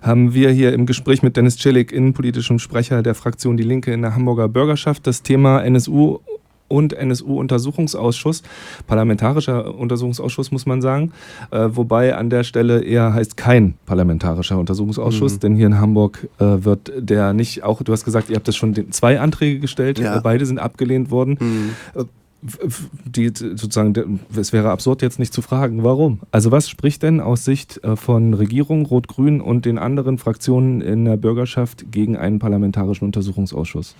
haben 0.00 0.32
wir 0.32 0.50
hier 0.50 0.72
im 0.74 0.86
Gespräch 0.86 1.24
mit 1.24 1.36
Dennis 1.36 1.58
Celik, 1.58 1.90
innenpolitischem 1.90 2.60
Sprecher 2.60 3.02
der 3.02 3.16
Fraktion 3.16 3.56
Die 3.56 3.64
Linke 3.64 3.92
in 3.92 4.02
der 4.02 4.14
Hamburger 4.14 4.48
Bürgerschaft, 4.48 5.08
das 5.08 5.22
Thema 5.22 5.64
NSU 5.64 6.20
und 6.68 6.92
NSU-Untersuchungsausschuss, 6.92 8.42
parlamentarischer 8.86 9.74
Untersuchungsausschuss 9.74 10.52
muss 10.52 10.66
man 10.66 10.82
sagen, 10.82 11.12
äh, 11.50 11.68
wobei 11.70 12.14
an 12.14 12.30
der 12.30 12.44
Stelle 12.44 12.82
eher 12.82 13.14
heißt 13.14 13.36
kein 13.36 13.74
parlamentarischer 13.86 14.58
Untersuchungsausschuss, 14.58 15.34
mhm. 15.34 15.40
denn 15.40 15.56
hier 15.56 15.66
in 15.66 15.80
Hamburg 15.80 16.28
äh, 16.38 16.44
wird 16.44 16.92
der 16.96 17.32
nicht, 17.32 17.64
auch 17.64 17.82
du 17.82 17.92
hast 17.92 18.04
gesagt, 18.04 18.30
ihr 18.30 18.36
habt 18.36 18.48
das 18.48 18.56
schon 18.56 18.74
den, 18.74 18.92
zwei 18.92 19.20
Anträge 19.20 19.60
gestellt, 19.60 19.98
ja. 19.98 20.20
beide 20.20 20.46
sind 20.46 20.58
abgelehnt 20.58 21.10
worden. 21.10 21.38
Mhm. 21.40 22.00
Äh, 22.00 22.04
die, 23.04 23.32
sozusagen, 23.34 24.20
es 24.36 24.52
wäre 24.52 24.70
absurd 24.70 25.02
jetzt 25.02 25.18
nicht 25.18 25.32
zu 25.32 25.42
fragen, 25.42 25.82
warum. 25.82 26.20
Also 26.30 26.52
was 26.52 26.68
spricht 26.68 27.02
denn 27.02 27.20
aus 27.20 27.44
Sicht 27.44 27.82
äh, 27.82 27.96
von 27.96 28.32
Regierung, 28.34 28.86
Rot-Grün 28.86 29.40
und 29.40 29.64
den 29.64 29.76
anderen 29.76 30.18
Fraktionen 30.18 30.80
in 30.80 31.04
der 31.04 31.16
Bürgerschaft 31.16 31.90
gegen 31.90 32.16
einen 32.16 32.38
parlamentarischen 32.38 33.06
Untersuchungsausschuss? 33.06 33.96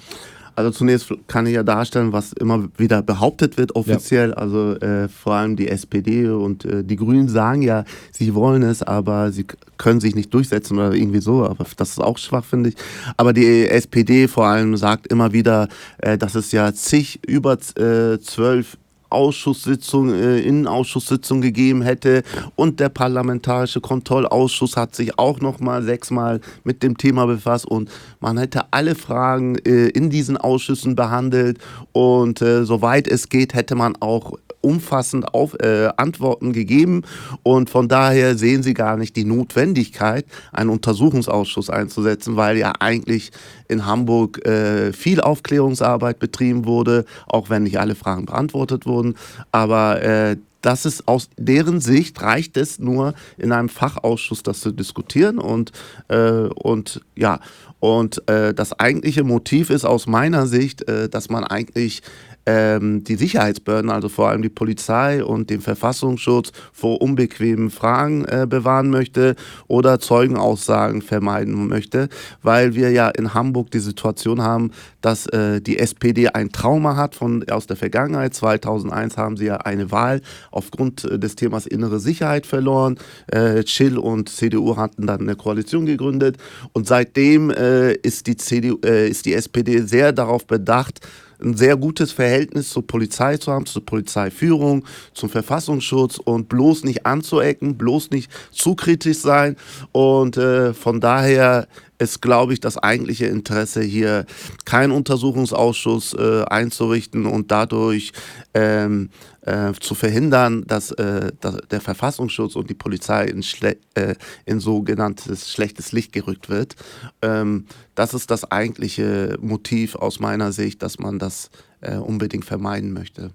Also 0.58 0.72
zunächst 0.72 1.14
kann 1.28 1.46
ich 1.46 1.54
ja 1.54 1.62
darstellen, 1.62 2.12
was 2.12 2.32
immer 2.32 2.68
wieder 2.76 3.00
behauptet 3.00 3.58
wird 3.58 3.76
offiziell. 3.76 4.30
Ja. 4.30 4.34
Also 4.38 4.74
äh, 4.80 5.06
vor 5.06 5.34
allem 5.34 5.54
die 5.54 5.68
SPD 5.68 6.28
und 6.28 6.64
äh, 6.64 6.82
die 6.82 6.96
Grünen 6.96 7.28
sagen 7.28 7.62
ja, 7.62 7.84
sie 8.10 8.34
wollen 8.34 8.64
es, 8.64 8.82
aber 8.82 9.30
sie 9.30 9.46
können 9.76 10.00
sich 10.00 10.16
nicht 10.16 10.34
durchsetzen 10.34 10.76
oder 10.76 10.94
irgendwie 10.94 11.20
so. 11.20 11.44
Aber 11.44 11.64
das 11.76 11.90
ist 11.90 12.00
auch 12.00 12.18
schwach, 12.18 12.44
finde 12.44 12.70
ich. 12.70 12.74
Aber 13.16 13.32
die 13.32 13.68
SPD 13.68 14.26
vor 14.26 14.46
allem 14.46 14.76
sagt 14.76 15.06
immer 15.06 15.32
wieder, 15.32 15.68
äh, 15.98 16.18
dass 16.18 16.34
es 16.34 16.50
ja 16.50 16.74
zig 16.74 17.20
über 17.24 17.52
äh, 17.52 18.18
zwölf 18.18 18.78
Ausschusssitzung, 19.10 20.12
äh, 20.12 20.40
Innenausschusssitzung 20.40 21.40
gegeben 21.40 21.82
hätte. 21.82 22.22
Und 22.56 22.80
der 22.80 22.88
parlamentarische 22.88 23.80
Kontrollausschuss 23.80 24.76
hat 24.76 24.94
sich 24.94 25.18
auch 25.18 25.40
noch 25.40 25.60
mal 25.60 25.82
sechsmal 25.82 26.40
mit 26.64 26.82
dem 26.82 26.96
Thema 26.96 27.26
befasst. 27.26 27.66
Und 27.66 27.90
man 28.20 28.38
hätte 28.38 28.72
alle 28.72 28.94
Fragen 28.94 29.56
äh, 29.58 29.88
in 29.88 30.10
diesen 30.10 30.36
Ausschüssen 30.36 30.96
behandelt. 30.96 31.58
Und 31.92 32.42
äh, 32.42 32.64
soweit 32.64 33.08
es 33.08 33.28
geht 33.28 33.54
hätte 33.54 33.74
man 33.74 33.96
auch 34.00 34.32
umfassend 34.60 35.34
auf, 35.34 35.54
äh, 35.60 35.88
Antworten 35.96 36.52
gegeben 36.52 37.02
und 37.42 37.70
von 37.70 37.88
daher 37.88 38.36
sehen 38.36 38.62
sie 38.62 38.74
gar 38.74 38.96
nicht 38.96 39.16
die 39.16 39.24
Notwendigkeit, 39.24 40.26
einen 40.52 40.70
Untersuchungsausschuss 40.70 41.70
einzusetzen, 41.70 42.36
weil 42.36 42.56
ja 42.56 42.72
eigentlich 42.80 43.30
in 43.68 43.86
Hamburg 43.86 44.44
äh, 44.46 44.92
viel 44.92 45.20
Aufklärungsarbeit 45.20 46.18
betrieben 46.18 46.64
wurde, 46.64 47.04
auch 47.26 47.50
wenn 47.50 47.62
nicht 47.64 47.78
alle 47.78 47.94
Fragen 47.94 48.26
beantwortet 48.26 48.86
wurden. 48.86 49.14
Aber 49.52 50.02
äh, 50.02 50.36
das 50.60 50.86
ist 50.86 51.06
aus 51.06 51.30
deren 51.36 51.80
Sicht 51.80 52.20
reicht 52.20 52.56
es 52.56 52.78
nur 52.78 53.14
in 53.36 53.52
einem 53.52 53.68
Fachausschuss 53.68 54.42
das 54.42 54.60
zu 54.60 54.72
diskutieren 54.72 55.38
und, 55.38 55.72
äh, 56.08 56.48
und 56.48 57.00
ja 57.14 57.40
und 57.80 58.28
äh, 58.28 58.52
das 58.54 58.72
eigentliche 58.78 59.22
Motiv 59.22 59.70
ist 59.70 59.84
aus 59.84 60.06
meiner 60.06 60.46
Sicht, 60.46 60.88
äh, 60.88 61.08
dass 61.08 61.30
man 61.30 61.44
eigentlich 61.44 62.02
ähm, 62.48 63.04
die 63.04 63.16
Sicherheitsbehörden, 63.16 63.90
also 63.90 64.08
vor 64.08 64.30
allem 64.30 64.40
die 64.40 64.48
Polizei 64.48 65.22
und 65.22 65.50
den 65.50 65.60
Verfassungsschutz 65.60 66.52
vor 66.72 67.02
unbequemen 67.02 67.68
Fragen 67.68 68.24
äh, 68.24 68.46
bewahren 68.48 68.88
möchte 68.88 69.36
oder 69.66 70.00
Zeugenaussagen 70.00 71.02
vermeiden 71.02 71.68
möchte, 71.68 72.08
weil 72.42 72.74
wir 72.74 72.90
ja 72.90 73.10
in 73.10 73.34
Hamburg 73.34 73.70
die 73.70 73.80
Situation 73.80 74.40
haben, 74.40 74.70
dass 75.02 75.26
äh, 75.26 75.60
die 75.60 75.78
SPD 75.78 76.28
ein 76.28 76.50
Trauma 76.50 76.96
hat 76.96 77.14
von, 77.14 77.46
aus 77.50 77.66
der 77.66 77.76
Vergangenheit. 77.76 78.32
2001 78.32 79.18
haben 79.18 79.36
sie 79.36 79.44
ja 79.44 79.58
eine 79.58 79.90
Wahl 79.90 80.22
aufgrund 80.50 81.04
äh, 81.04 81.18
des 81.18 81.36
Themas 81.36 81.66
innere 81.66 82.00
Sicherheit 82.00 82.46
verloren. 82.46 82.98
Äh, 83.26 83.62
Chill 83.64 83.98
und 83.98 84.30
CDU 84.30 84.78
hatten 84.78 85.06
dann 85.06 85.20
eine 85.20 85.36
Koalition 85.36 85.84
gegründet 85.84 86.38
und 86.72 86.86
seitdem 86.86 87.50
äh, 87.50 87.92
ist, 87.92 88.26
die 88.26 88.38
CDU, 88.38 88.78
äh, 88.86 89.06
ist 89.06 89.26
die 89.26 89.34
SPD 89.34 89.82
sehr 89.82 90.12
darauf 90.12 90.46
bedacht, 90.46 91.00
ein 91.42 91.56
sehr 91.56 91.76
gutes 91.76 92.12
Verhältnis 92.12 92.70
zur 92.70 92.86
Polizei 92.86 93.36
zu 93.36 93.52
haben, 93.52 93.66
zur 93.66 93.84
Polizeiführung, 93.84 94.84
zum 95.14 95.30
Verfassungsschutz 95.30 96.18
und 96.18 96.48
bloß 96.48 96.84
nicht 96.84 97.06
anzuecken, 97.06 97.76
bloß 97.76 98.10
nicht 98.10 98.30
zu 98.50 98.74
kritisch 98.74 99.18
sein. 99.18 99.56
Und 99.92 100.36
äh, 100.36 100.74
von 100.74 101.00
daher 101.00 101.68
ist, 101.98 102.22
glaube 102.22 102.52
ich, 102.52 102.60
das 102.60 102.78
eigentliche 102.78 103.26
Interesse 103.26 103.82
hier, 103.82 104.24
keinen 104.64 104.92
Untersuchungsausschuss 104.92 106.14
äh, 106.14 106.44
einzurichten 106.44 107.26
und 107.26 107.50
dadurch 107.50 108.12
ähm, 108.54 109.10
äh, 109.48 109.72
zu 109.80 109.94
verhindern, 109.94 110.64
dass, 110.66 110.90
äh, 110.92 111.32
dass, 111.40 111.56
der 111.70 111.80
Verfassungsschutz 111.80 112.54
und 112.54 112.68
die 112.68 112.74
Polizei 112.74 113.24
in, 113.24 113.42
schle 113.42 113.76
äh, 113.94 114.14
in 114.44 114.60
sogenanntes 114.60 115.50
schlechtes 115.50 115.92
Licht 115.92 116.12
gerückt 116.12 116.50
wird. 116.50 116.76
Ähm, 117.22 117.66
das 117.94 118.12
ist 118.12 118.30
das 118.30 118.50
eigentliche 118.50 119.38
Motiv 119.40 119.94
aus 119.94 120.20
meiner 120.20 120.52
Sicht, 120.52 120.82
dass 120.82 120.98
man 120.98 121.18
das 121.18 121.50
äh, 121.80 121.96
unbedingt 121.96 122.44
vermeiden 122.44 122.92
möchte. 122.92 123.30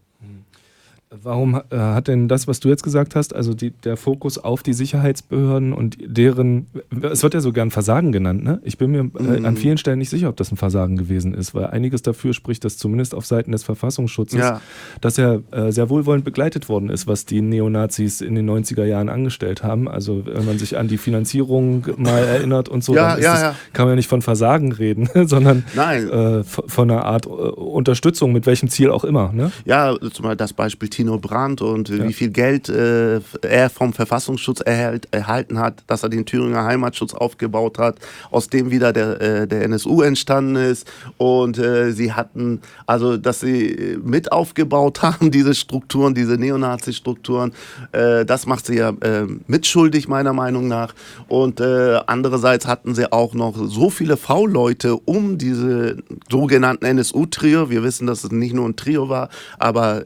Warum 1.22 1.56
äh, 1.56 1.78
hat 1.78 2.08
denn 2.08 2.28
das, 2.28 2.48
was 2.48 2.60
du 2.60 2.70
jetzt 2.70 2.84
gesagt 2.84 3.16
hast, 3.16 3.36
also 3.36 3.54
die, 3.54 3.72
der 3.72 3.98
Fokus 3.98 4.38
auf 4.38 4.64
die 4.64 4.74
Sicherheitsbehörden 4.74 5.74
und 5.74 5.98
deren, 6.00 6.68
es 7.02 7.22
wird 7.22 7.34
ja 7.34 7.40
so 7.42 7.52
gern 7.52 7.72
Versagen 7.72 8.12
genannt, 8.12 8.44
ne? 8.44 8.60
Ich 8.64 8.78
bin 8.78 8.92
mir 8.92 9.00
äh, 9.20 9.40
mhm. 9.40 9.46
an 9.46 9.58
vielen 9.58 9.78
Stellen 9.78 10.00
nicht 10.00 10.10
sicher, 10.10 10.30
ob 10.30 10.38
das 10.38 10.52
ein 10.52 10.58
Versagen 10.58 10.98
gewesen 10.98 11.34
ist, 11.34 11.54
weil 11.54 11.68
einiges 11.68 12.02
dafür 12.02 12.34
spricht, 12.34 12.66
dass 12.66 12.78
zumindest 12.78 13.14
auf 13.14 13.26
Seiten 13.26 13.52
des 13.52 13.64
Verfassungsschutzes, 13.64 14.40
ja. 14.40 14.62
dass 15.02 15.18
er 15.18 15.42
äh, 15.52 15.72
sehr 15.72 15.90
wohlwollend 15.90 16.26
begleitet 16.26 16.68
worden 16.70 16.90
ist, 16.90 17.06
was 17.06 17.26
die 17.26 17.42
Neonazis 17.42 18.22
in 18.22 18.36
den 18.36 18.50
90er 18.50 18.86
Jahren 18.86 19.10
angestellt 19.10 19.64
haben. 19.64 19.88
Also 19.88 20.26
wenn 20.26 20.46
man 20.46 20.58
sich 20.58 20.78
an 20.78 20.88
die 20.88 20.98
Finanzierung 20.98 21.86
mal 21.98 22.24
erinnert 22.24 22.70
und 22.70 22.84
so, 22.84 22.96
ja, 22.96 23.14
dann 23.16 23.24
ja, 23.24 23.34
das, 23.34 23.56
kann 23.74 23.86
man 23.86 23.94
ja 23.94 23.96
nicht 23.98 24.10
von 24.10 24.22
Versagen 24.22 24.72
reden, 24.72 25.10
sondern 25.28 25.64
äh, 25.76 26.44
von 26.44 26.90
einer 26.90 27.06
Art 27.06 27.26
äh, 27.26 27.30
Unterstützung, 27.30 28.34
mit 28.34 28.46
welchem 28.46 28.70
Ziel 28.70 28.90
auch 28.90 29.04
immer. 29.04 29.32
Ne? 29.32 29.52
Ja, 29.66 29.96
zum 30.00 30.24
Beispiel 30.24 30.38
das 30.38 30.54
Beispiel 30.54 30.90
Tino 31.04 31.18
Brandt 31.18 31.62
und 31.62 31.90
ja. 31.90 32.08
wie 32.08 32.14
viel 32.14 32.30
Geld 32.30 32.70
äh, 32.70 33.20
er 33.42 33.70
vom 33.70 33.92
Verfassungsschutz 33.92 34.62
erhält, 34.62 35.10
erhalten 35.12 35.60
hat, 35.60 35.84
dass 35.88 36.02
er 36.02 36.08
den 36.08 36.26
Thüringer 36.26 36.64
Heimatschutz 36.64 37.14
aufgebaut 37.14 37.78
hat, 37.78 37.98
aus 38.32 38.48
dem 38.48 38.72
wieder 38.72 38.94
der, 38.94 39.20
äh, 39.20 39.48
der 39.48 39.64
NSU 39.64 40.02
entstanden 40.02 40.56
ist. 40.56 40.90
Und 41.18 41.58
äh, 41.58 41.92
sie 41.92 42.14
hatten, 42.14 42.62
also 42.88 43.18
dass 43.18 43.42
sie 43.42 43.98
mit 44.02 44.32
aufgebaut 44.32 45.02
haben, 45.02 45.30
diese 45.30 45.54
Strukturen, 45.56 46.14
diese 46.14 46.38
Neonazi-Strukturen, 46.38 47.52
äh, 47.92 48.24
das 48.24 48.46
macht 48.46 48.66
sie 48.66 48.78
ja 48.78 48.90
äh, 49.02 49.26
mitschuldig, 49.48 50.08
meiner 50.08 50.32
Meinung 50.32 50.70
nach. 50.70 50.94
Und 51.28 51.60
äh, 51.60 52.00
andererseits 52.08 52.66
hatten 52.66 52.96
sie 52.96 53.12
auch 53.12 53.34
noch 53.34 53.56
so 53.58 53.90
viele 53.90 54.16
V-Leute 54.16 54.96
um 54.96 55.38
diese 55.38 55.98
sogenannten 56.30 56.86
NSU-Trio. 56.86 57.70
Wir 57.70 57.84
wissen, 57.84 58.08
dass 58.08 58.24
es 58.24 58.32
nicht 58.32 58.54
nur 58.54 58.70
ein 58.70 58.78
Trio 58.78 59.10
war, 59.10 59.28
aber 59.60 60.04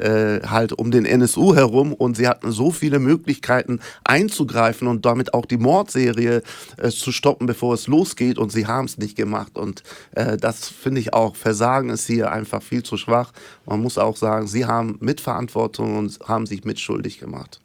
halt 0.47 0.73
um 0.73 0.86
um 0.87 0.91
den 0.91 1.05
NSU 1.05 1.53
herum 1.53 1.93
und 1.93 2.15
sie 2.15 2.29
hatten 2.29 2.51
so 2.51 2.71
viele 2.71 2.99
Möglichkeiten 2.99 3.81
einzugreifen 4.05 4.87
und 4.87 5.05
damit 5.05 5.33
auch 5.33 5.45
die 5.45 5.57
Mordserie 5.57 6.41
äh, 6.77 6.89
zu 6.89 7.11
stoppen, 7.11 7.45
bevor 7.45 7.73
es 7.73 7.87
losgeht 7.87 8.37
und 8.37 8.53
sie 8.53 8.67
haben 8.67 8.85
es 8.85 8.97
nicht 8.97 9.17
gemacht 9.17 9.57
und 9.57 9.83
äh, 10.15 10.37
das 10.37 10.69
finde 10.69 11.01
ich 11.01 11.13
auch, 11.13 11.35
Versagen 11.35 11.89
ist 11.89 12.07
hier 12.07 12.31
einfach 12.31 12.63
viel 12.63 12.83
zu 12.83 12.95
schwach. 12.95 13.33
Man 13.65 13.81
muss 13.81 13.97
auch 13.97 14.15
sagen, 14.15 14.47
sie 14.47 14.65
haben 14.65 14.97
Mitverantwortung 15.01 15.97
und 15.97 16.19
haben 16.25 16.45
sich 16.45 16.63
mitschuldig 16.63 17.19
gemacht. 17.19 17.59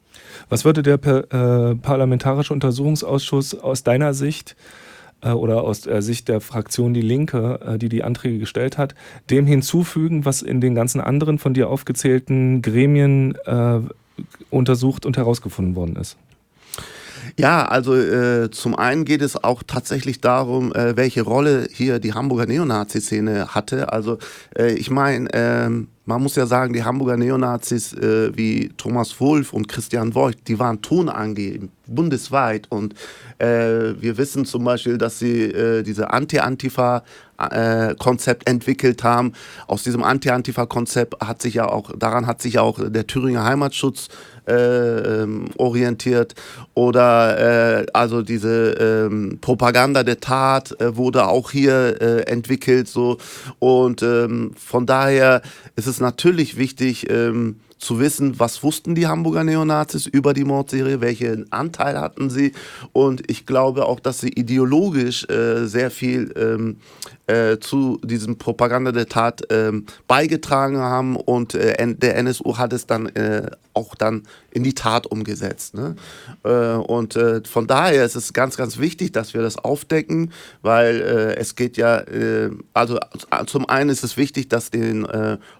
Was 0.49 0.65
würde 0.65 0.83
der 0.83 0.95
äh, 0.95 1.75
Parlamentarische 1.75 2.53
Untersuchungsausschuss 2.53 3.55
aus 3.55 3.83
deiner 3.83 4.13
Sicht 4.13 4.51
äh, 4.51 4.83
oder 5.31 5.63
aus 5.63 5.81
der 5.81 6.01
Sicht 6.01 6.27
der 6.27 6.41
Fraktion 6.41 6.93
Die 6.93 7.01
Linke, 7.01 7.59
äh, 7.65 7.77
die 7.77 7.89
die 7.89 8.03
Anträge 8.03 8.39
gestellt 8.39 8.77
hat, 8.77 8.95
dem 9.29 9.45
hinzufügen, 9.45 10.25
was 10.25 10.41
in 10.41 10.61
den 10.61 10.75
ganzen 10.75 11.01
anderen 11.01 11.39
von 11.39 11.53
dir 11.53 11.69
aufgezählten 11.69 12.61
Gremien 12.61 13.35
äh, 13.45 13.79
untersucht 14.49 15.05
und 15.05 15.17
herausgefunden 15.17 15.75
worden 15.75 15.95
ist? 15.95 16.17
Ja, 17.37 17.65
also 17.65 17.95
äh, 17.95 18.51
zum 18.51 18.75
einen 18.75 19.05
geht 19.05 19.21
es 19.21 19.43
auch 19.43 19.63
tatsächlich 19.65 20.21
darum, 20.21 20.73
äh, 20.73 20.95
welche 20.95 21.23
Rolle 21.23 21.67
hier 21.71 21.99
die 21.99 22.13
Hamburger 22.13 22.45
Neonazi-Szene 22.45 23.55
hatte. 23.55 23.91
Also 23.91 24.19
äh, 24.55 24.73
ich 24.73 24.91
meine, 24.91 25.29
ähm, 25.33 25.87
man 26.05 26.21
muss 26.21 26.35
ja 26.35 26.45
sagen, 26.45 26.73
die 26.73 26.83
Hamburger 26.83 27.17
Neonazis 27.17 27.93
äh, 27.93 28.35
wie 28.35 28.69
Thomas 28.77 29.19
Wolf 29.19 29.53
und 29.53 29.67
Christian 29.67 30.13
Voigt, 30.13 30.47
die 30.47 30.59
waren 30.59 30.81
tonangebend 30.81 31.71
bundesweit 31.87 32.67
und 32.69 32.93
äh, 33.43 34.01
wir 34.01 34.17
wissen 34.17 34.45
zum 34.45 34.63
Beispiel, 34.63 34.97
dass 34.97 35.19
sie 35.19 35.43
äh, 35.43 35.83
diese 35.83 36.11
Anti-Antifa-Konzept 36.11 38.47
entwickelt 38.47 39.03
haben. 39.03 39.33
Aus 39.67 39.83
diesem 39.83 40.01
Anti-Antifa-Konzept 40.03 41.21
hat 41.21 41.41
sich 41.41 41.55
ja 41.55 41.67
auch, 41.67 41.91
daran 41.97 42.25
hat 42.25 42.41
sich 42.41 42.53
ja 42.53 42.61
auch 42.61 42.79
der 42.81 43.05
Thüringer 43.05 43.43
Heimatschutz 43.43 44.07
äh, 44.47 44.53
ähm, 44.53 45.49
orientiert 45.57 46.35
oder 46.73 47.81
äh, 47.81 47.85
also 47.93 48.21
diese 48.21 48.71
ähm, 48.71 49.39
Propaganda 49.39 50.03
der 50.03 50.19
Tat 50.19 50.77
äh, 50.81 50.97
wurde 50.97 51.27
auch 51.27 51.51
hier 51.51 52.01
äh, 52.01 52.23
entwickelt 52.23 52.89
so 52.89 53.19
und 53.59 54.03
ähm, 54.03 54.51
von 54.57 54.85
daher 54.85 55.41
ist 55.77 55.87
es 55.87 56.01
natürlich 56.01 56.57
wichtig 56.57 57.09
ähm, 57.09 57.61
zu 57.77 57.99
wissen, 57.99 58.39
was 58.39 58.63
wussten 58.63 58.95
die 58.95 59.07
Hamburger 59.07 59.43
Neonazis 59.43 60.05
über 60.05 60.33
die 60.33 60.43
Mordserie, 60.43 61.01
welchen 61.01 61.51
Anteil 61.51 61.99
hatten 61.99 62.29
sie. 62.29 62.53
Und 62.91 63.29
ich 63.29 63.45
glaube 63.45 63.85
auch, 63.85 63.99
dass 63.99 64.19
sie 64.19 64.29
ideologisch 64.29 65.27
äh, 65.29 65.65
sehr 65.65 65.91
viel 65.91 66.33
ähm, 66.35 66.77
äh, 67.25 67.57
zu 67.59 68.01
diesem 68.03 68.37
Propaganda 68.37 68.91
der 68.91 69.07
Tat 69.07 69.43
ähm, 69.49 69.85
beigetragen 70.09 70.77
haben 70.77 71.15
und 71.15 71.55
äh, 71.55 71.73
der 71.95 72.17
NSU 72.17 72.57
hat 72.57 72.73
es 72.73 72.85
dann 72.85 73.07
äh, 73.15 73.49
auch 73.73 73.95
dann 73.95 74.23
in 74.51 74.63
die 74.63 74.73
Tat 74.73 75.07
umgesetzt. 75.07 75.73
Ne? 75.73 75.95
Äh, 76.43 76.75
und 76.75 77.15
äh, 77.15 77.41
von 77.45 77.65
daher 77.65 78.03
ist 78.03 78.15
es 78.15 78.33
ganz, 78.33 78.57
ganz 78.57 78.77
wichtig, 78.77 79.13
dass 79.13 79.33
wir 79.33 79.41
das 79.41 79.57
aufdecken, 79.57 80.33
weil 80.61 81.01
es 81.37 81.55
geht 81.55 81.77
ja, 81.77 82.03
also 82.73 82.99
zum 83.45 83.69
einen 83.69 83.89
ist 83.89 84.03
es 84.03 84.17
wichtig, 84.17 84.49
dass 84.49 84.69
den 84.69 85.07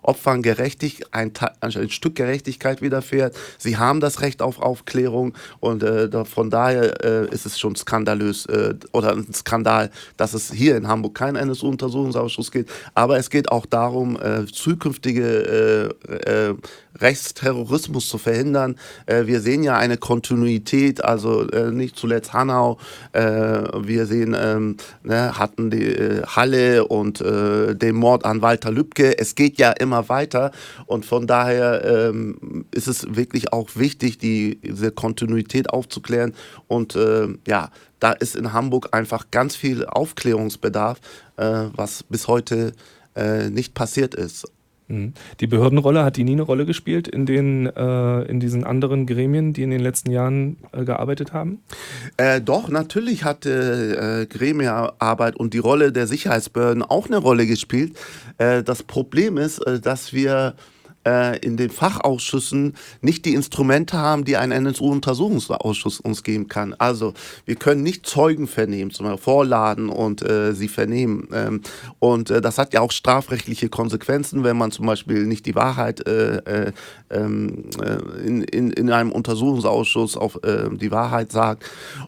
Opfern 0.02 0.42
gerechtig 0.42 1.04
ein, 1.12 1.32
ein 1.62 1.90
Stück 1.90 2.03
Stück 2.04 2.16
Gerechtigkeit 2.16 2.82
widerfährt. 2.82 3.34
Sie 3.58 3.78
haben 3.78 4.02
das 4.02 4.20
Recht 4.20 4.42
auf 4.42 4.60
Aufklärung 4.60 5.34
und 5.62 5.84
äh, 5.84 6.26
von 6.26 6.50
daher 6.50 7.02
äh, 7.02 7.34
ist 7.34 7.46
es 7.46 7.58
schon 7.58 7.78
skandalös 7.78 8.46
äh, 8.48 8.76
oder 8.92 9.14
ein 9.14 9.34
Skandal, 9.34 9.90
dass 10.18 10.34
es 10.34 10.52
hier 10.52 10.76
in 10.76 10.90
Hamburg 10.90 11.16
keinen 11.16 11.38
NSU-Untersuchungsausschuss 11.38 12.52
gibt. 12.52 12.70
Aber 12.94 13.18
es 13.18 13.30
geht 13.30 13.54
auch 13.54 13.66
darum, 13.66 14.20
äh, 14.22 14.46
zukünftige 14.48 15.94
äh, 16.10 16.50
äh, 16.50 16.56
Rechtsterrorismus 17.00 18.08
zu 18.08 18.18
verhindern. 18.18 18.76
Äh, 19.06 19.26
wir 19.26 19.42
sehen 19.42 19.64
ja 19.64 19.78
eine 19.78 19.98
Kontinuität, 19.98 21.04
also 21.04 21.48
äh, 21.50 21.72
nicht 21.72 21.96
zuletzt 21.98 22.34
Hanau. 22.34 22.78
Äh, 23.12 23.22
wir 23.22 24.06
sehen, 24.06 24.36
ähm, 24.38 24.78
ne, 25.04 25.38
hatten 25.38 25.70
die 25.72 25.86
äh, 25.86 26.24
Halle 26.24 26.86
und 26.86 27.22
äh, 27.22 27.76
den 27.76 27.96
Mord 27.96 28.26
an 28.26 28.42
Walter 28.42 28.72
Lübcke. 28.72 29.18
Es 29.18 29.36
geht 29.36 29.58
ja 29.58 29.72
immer 29.72 30.10
weiter 30.10 30.52
und 30.86 31.06
von 31.06 31.28
daher 31.28 31.84
ähm, 31.86 32.66
ist 32.72 32.88
es 32.88 33.16
wirklich 33.16 33.54
auch 33.54 33.70
wichtig, 33.76 34.18
die, 34.18 34.60
diese 34.62 34.92
Kontinuität 34.92 35.70
aufzuklären 35.70 36.34
und 36.68 36.96
äh, 36.96 37.28
ja, 37.48 37.70
da 38.00 38.12
ist 38.12 38.36
in 38.36 38.52
Hamburg 38.52 38.90
einfach 38.92 39.32
ganz 39.32 39.56
viel 39.56 39.86
Aufklärungsbedarf, 39.86 41.00
was 41.38 42.04
bis 42.04 42.28
heute 42.28 42.74
nicht 43.50 43.74
passiert 43.74 44.14
ist. 44.14 44.46
Mhm. 44.88 45.14
Die 45.40 45.48
Behördenrolle, 45.48 46.04
hat 46.04 46.18
die 46.18 46.24
nie 46.24 46.34
eine 46.34 46.42
Rolle 46.42 46.66
gespielt 46.66 47.08
in, 47.08 47.26
den, 47.26 47.68
äh, 47.68 48.22
in 48.24 48.40
diesen 48.40 48.64
anderen 48.64 49.06
Gremien, 49.06 49.54
die 49.54 49.64
in 49.64 49.72
den 49.72 49.82
letzten 49.82 50.12
Jahren 50.12 50.58
äh, 50.72 50.84
gearbeitet 50.84 51.34
haben? 51.34 51.60
Äh, 52.18 52.42
doch, 52.42 52.70
natürlich 52.70 53.24
hat 53.24 53.46
äh, 53.46 54.26
Gremienarbeit 54.30 55.36
und 55.36 55.54
die 55.54 55.60
Rolle 55.60 55.92
der 55.92 56.08
Sicherheitsbehörden 56.08 56.84
auch 56.84 57.08
eine 57.08 57.18
Rolle 57.18 57.46
gespielt. 57.48 57.98
Äh, 58.38 58.64
das 58.64 58.84
Problem 58.84 59.38
ist, 59.38 59.60
äh, 59.60 59.80
dass 59.80 60.14
wir 60.14 60.56
äh, 61.06 61.38
in 61.40 61.58
den 61.58 61.70
Fachausschüssen 61.70 62.76
nicht 63.02 63.26
die 63.26 63.34
Instrumente 63.34 63.98
haben, 63.98 64.26
die 64.26 64.38
ein 64.38 64.52
NSU-Untersuchungsausschuss 64.52 66.00
uns 66.00 66.24
geben 66.24 66.48
kann. 66.48 66.74
Also 66.78 67.14
wir 67.46 67.56
können 67.56 67.84
nicht 67.84 68.06
Zeugen 68.06 68.48
vernehmen, 68.48 68.92
zum 68.92 69.06
Beispiel 69.06 69.24
vorladen 69.24 69.90
und 69.90 70.22
äh, 70.22 70.54
sie 70.54 70.68
vernehmen. 70.68 71.28
Ähm, 71.34 71.62
und 72.00 72.30
äh, 72.30 72.42
das 72.42 72.58
hat 72.58 72.74
ja 72.74 72.82
auch 72.82 72.92
strafrechtliche 72.92 73.70
Konsequenzen, 73.70 74.44
wenn 74.44 74.58
man 74.58 74.72
zum 74.72 74.86
Beispiel 74.86 75.26
nicht 75.26 75.46
die 75.46 75.56
Wahrheit 75.56 76.08
äh, 76.08 76.38
äh, 76.38 76.72
ähm, 77.10 77.66
äh, 77.82 78.26
in, 78.26 78.42
in, 78.44 78.72
in 78.72 78.92
einem 78.92 79.12
Untersuchungsausschuss 79.12 80.18
auf 80.18 80.40
die 80.44 80.92
Wahrheit 80.92 81.32
sagt. 81.32 81.64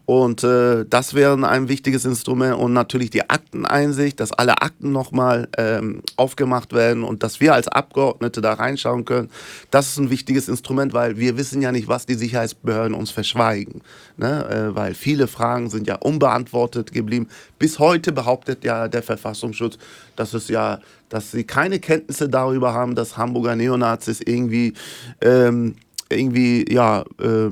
Und 0.05 0.43
das 0.43 1.13
wäre 1.13 1.47
ein 1.47 1.69
wichtiges 1.69 2.05
Instrument 2.05 2.57
und 2.57 2.73
natürlich 2.73 3.09
die 3.09 3.29
Akteneinsicht, 3.29 4.19
dass 4.19 4.31
alle 4.31 4.61
Akten 4.61 4.91
nochmal 4.91 5.47
ähm, 5.57 6.01
aufgemacht 6.17 6.73
werden 6.73 7.03
und 7.03 7.23
dass 7.23 7.39
wir 7.39 7.53
als 7.53 7.67
Abgeordnete 7.67 8.41
da 8.41 8.53
reinschauen 8.53 8.84
anschauen 8.85 9.05
können. 9.05 9.29
Das 9.71 9.87
ist 9.87 9.97
ein 9.97 10.09
wichtiges 10.09 10.47
Instrument, 10.47 10.93
weil 10.93 11.17
wir 11.17 11.37
wissen 11.37 11.61
ja 11.61 11.71
nicht, 11.71 11.87
was 11.87 12.05
die 12.05 12.13
Sicherheitsbehörden 12.13 12.95
uns 12.95 13.11
verschweigen. 13.11 13.81
Ne? 14.17 14.47
Äh, 14.49 14.75
weil 14.75 14.93
viele 14.93 15.27
Fragen 15.27 15.69
sind 15.69 15.87
ja 15.87 15.95
unbeantwortet 15.95 16.91
geblieben. 16.91 17.27
Bis 17.59 17.79
heute 17.79 18.11
behauptet 18.11 18.63
ja 18.63 18.87
der 18.87 19.03
Verfassungsschutz, 19.03 19.77
dass 20.15 20.33
es 20.33 20.47
ja, 20.47 20.79
dass 21.09 21.31
sie 21.31 21.43
keine 21.43 21.79
Kenntnisse 21.79 22.29
darüber 22.29 22.73
haben, 22.73 22.95
dass 22.95 23.17
Hamburger 23.17 23.55
Neonazis 23.55 24.21
irgendwie, 24.21 24.73
ähm, 25.21 25.75
irgendwie, 26.09 26.65
ja, 26.71 27.03
äh, 27.19 27.49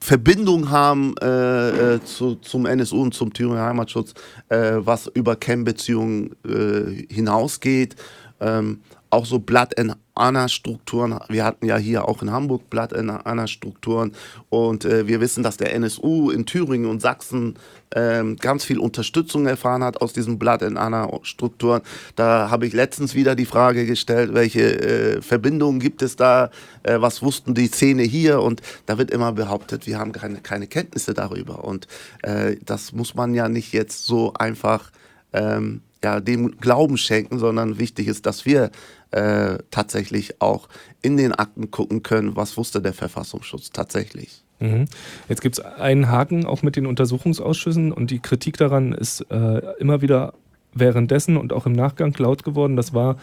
Verbindung 0.00 0.70
haben 0.70 1.14
äh, 1.22 1.94
äh, 1.94 2.04
zu, 2.04 2.34
zum 2.34 2.66
NSU 2.66 3.00
und 3.00 3.14
zum 3.14 3.32
Thüringer 3.32 3.64
Heimatschutz, 3.64 4.12
äh, 4.50 4.72
was 4.76 5.06
über 5.06 5.34
Cam-Beziehungen 5.34 6.36
äh, 6.44 7.06
hinausgeht. 7.10 7.96
Ähm, 8.38 8.80
auch 9.14 9.26
so 9.26 9.38
Blood 9.38 9.78
and 9.78 9.96
Honor 10.16 10.48
Strukturen. 10.48 11.18
Wir 11.28 11.44
hatten 11.44 11.66
ja 11.66 11.76
hier 11.76 12.06
auch 12.08 12.22
in 12.22 12.30
Hamburg 12.30 12.68
Blood 12.68 12.92
and 12.92 13.24
Honor 13.24 13.46
Strukturen 13.46 14.12
und 14.48 14.84
äh, 14.84 15.06
wir 15.06 15.20
wissen, 15.20 15.42
dass 15.42 15.56
der 15.56 15.74
NSU 15.74 16.30
in 16.30 16.46
Thüringen 16.46 16.90
und 16.90 17.00
Sachsen 17.00 17.54
ähm, 17.94 18.36
ganz 18.36 18.64
viel 18.64 18.78
Unterstützung 18.78 19.46
erfahren 19.46 19.82
hat 19.84 20.00
aus 20.00 20.12
diesen 20.12 20.38
Blood 20.38 20.62
and 20.62 20.78
Honor 20.78 21.20
Strukturen. 21.22 21.82
Da 22.16 22.50
habe 22.50 22.66
ich 22.66 22.72
letztens 22.72 23.14
wieder 23.14 23.34
die 23.34 23.46
Frage 23.46 23.86
gestellt, 23.86 24.34
welche 24.34 25.16
äh, 25.16 25.22
Verbindungen 25.22 25.80
gibt 25.80 26.02
es 26.02 26.16
da, 26.16 26.50
äh, 26.82 27.00
was 27.00 27.22
wussten 27.22 27.54
die 27.54 27.68
Szene 27.68 28.02
hier 28.02 28.42
und 28.42 28.62
da 28.86 28.98
wird 28.98 29.10
immer 29.10 29.32
behauptet, 29.32 29.86
wir 29.86 29.98
haben 29.98 30.12
keine, 30.12 30.40
keine 30.40 30.66
Kenntnisse 30.66 31.14
darüber 31.14 31.64
und 31.64 31.86
äh, 32.22 32.56
das 32.64 32.92
muss 32.92 33.14
man 33.14 33.34
ja 33.34 33.48
nicht 33.48 33.72
jetzt 33.72 34.06
so 34.06 34.32
einfach 34.34 34.90
ähm, 35.32 35.82
ja, 36.04 36.20
dem 36.20 36.58
Glauben 36.58 36.98
schenken, 36.98 37.38
sondern 37.38 37.78
wichtig 37.78 38.06
ist, 38.06 38.26
dass 38.26 38.44
wir 38.44 38.70
äh, 39.14 39.58
tatsächlich 39.70 40.40
auch 40.40 40.68
in 41.02 41.16
den 41.16 41.32
Akten 41.32 41.70
gucken 41.70 42.02
können, 42.02 42.36
was 42.36 42.56
wusste 42.56 42.82
der 42.82 42.92
Verfassungsschutz 42.92 43.70
tatsächlich. 43.70 44.42
Mhm. 44.60 44.86
Jetzt 45.28 45.40
gibt 45.40 45.58
es 45.58 45.64
einen 45.64 46.08
Haken 46.08 46.46
auch 46.46 46.62
mit 46.62 46.76
den 46.76 46.86
Untersuchungsausschüssen 46.86 47.92
und 47.92 48.10
die 48.10 48.20
Kritik 48.20 48.56
daran 48.56 48.92
ist 48.92 49.20
äh, 49.30 49.60
immer 49.78 50.02
wieder 50.02 50.34
währenddessen 50.72 51.36
und 51.36 51.52
auch 51.52 51.66
im 51.66 51.72
Nachgang 51.72 52.14
laut 52.18 52.42
geworden. 52.42 52.76
Das 52.76 52.92
war, 52.92 53.16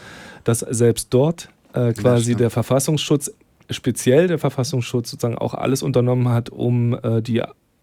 dass 0.43 0.60
selbst 0.60 1.08
dort 1.12 1.49
äh, 1.73 1.93
quasi 1.93 2.36
der 2.36 2.49
Verfassungsschutz 2.49 3.32
speziell 3.69 4.27
der 4.27 4.39
Verfassungsschutz 4.39 5.12
sozusagen 5.12 5.38
auch 5.38 5.54
alles 5.54 5.84
unternommen 5.84 6.30
hat, 6.30 6.49
um 6.49 6.97
äh, 7.04 7.21
die 7.21 7.41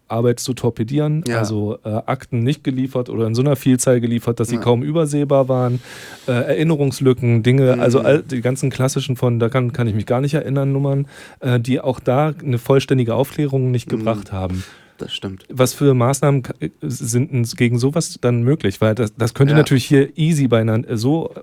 Arbeit 0.09 0.39
zu 0.39 0.53
torpedieren, 0.53 1.23
ja. 1.27 1.39
also 1.39 1.77
äh, 1.83 1.89
Akten 1.89 2.39
nicht 2.39 2.63
geliefert 2.63 3.09
oder 3.09 3.27
in 3.27 3.35
so 3.35 3.41
einer 3.41 3.55
Vielzahl 3.55 4.01
geliefert, 4.01 4.39
dass 4.39 4.49
sie 4.49 4.55
ja. 4.55 4.61
kaum 4.61 4.83
übersehbar 4.83 5.47
waren, 5.47 5.79
äh, 6.27 6.31
Erinnerungslücken, 6.31 7.43
Dinge, 7.43 7.75
mhm. 7.75 7.81
also 7.81 7.99
all, 8.01 8.23
die 8.23 8.41
ganzen 8.41 8.69
klassischen 8.69 9.15
von, 9.15 9.39
da 9.39 9.49
kann, 9.49 9.73
kann 9.73 9.87
ich 9.87 9.95
mich 9.95 10.05
gar 10.05 10.21
nicht 10.21 10.33
erinnern, 10.33 10.71
Nummern, 10.71 11.07
äh, 11.39 11.59
die 11.59 11.79
auch 11.79 11.99
da 11.99 12.33
eine 12.43 12.57
vollständige 12.57 13.15
Aufklärung 13.15 13.71
nicht 13.71 13.91
mhm. 13.91 13.97
gebracht 13.97 14.31
haben. 14.31 14.63
Das 14.99 15.13
stimmt. 15.13 15.45
Was 15.49 15.73
für 15.73 15.93
Maßnahmen 15.93 16.43
sind 16.81 17.57
gegen 17.57 17.79
sowas 17.79 18.17
dann 18.19 18.43
möglich? 18.43 18.81
Weil 18.81 18.95
das, 18.95 19.15
das 19.15 19.33
könnte 19.33 19.53
ja. 19.53 19.57
natürlich 19.57 19.85
hier 19.85 20.17
easy 20.17 20.49
bei 20.49 20.59
einer 20.59 20.97
so, 20.97 21.33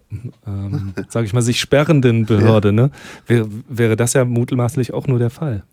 ähm, 0.47 0.93
sage 1.09 1.25
ich 1.25 1.33
mal, 1.33 1.41
sich 1.41 1.59
sperrenden 1.59 2.27
Behörde, 2.27 2.73
ne? 2.73 2.91
Wäre, 3.27 3.49
wäre 3.69 3.97
das 3.97 4.13
ja 4.13 4.27
mutmaßlich 4.27 4.93
auch 4.93 5.07
nur 5.07 5.19
der 5.19 5.31
Fall. 5.31 5.65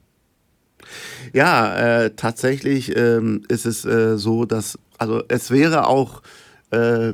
Ja, 1.34 2.04
äh, 2.04 2.12
tatsächlich 2.16 2.96
ähm, 2.96 3.44
ist 3.48 3.66
es 3.66 3.86
äh, 3.86 4.18
so, 4.18 4.46
dass, 4.46 4.78
also 4.98 5.24
es 5.28 5.52
wäre 5.52 5.88
auch, 5.88 6.22
äh, 6.72 7.14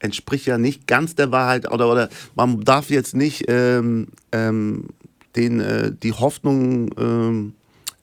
entspricht 0.00 0.46
ja 0.46 0.58
nicht 0.58 0.86
ganz 0.86 1.14
der 1.14 1.30
Wahrheit 1.30 1.70
oder, 1.70 1.90
oder 1.90 2.08
man 2.34 2.60
darf 2.62 2.90
jetzt 2.90 3.14
nicht 3.14 3.44
ähm, 3.48 4.08
ähm, 4.32 4.88
den, 5.36 5.60
äh, 5.60 5.92
die 5.92 6.12
Hoffnung 6.12 6.90
ähm, 6.98 7.54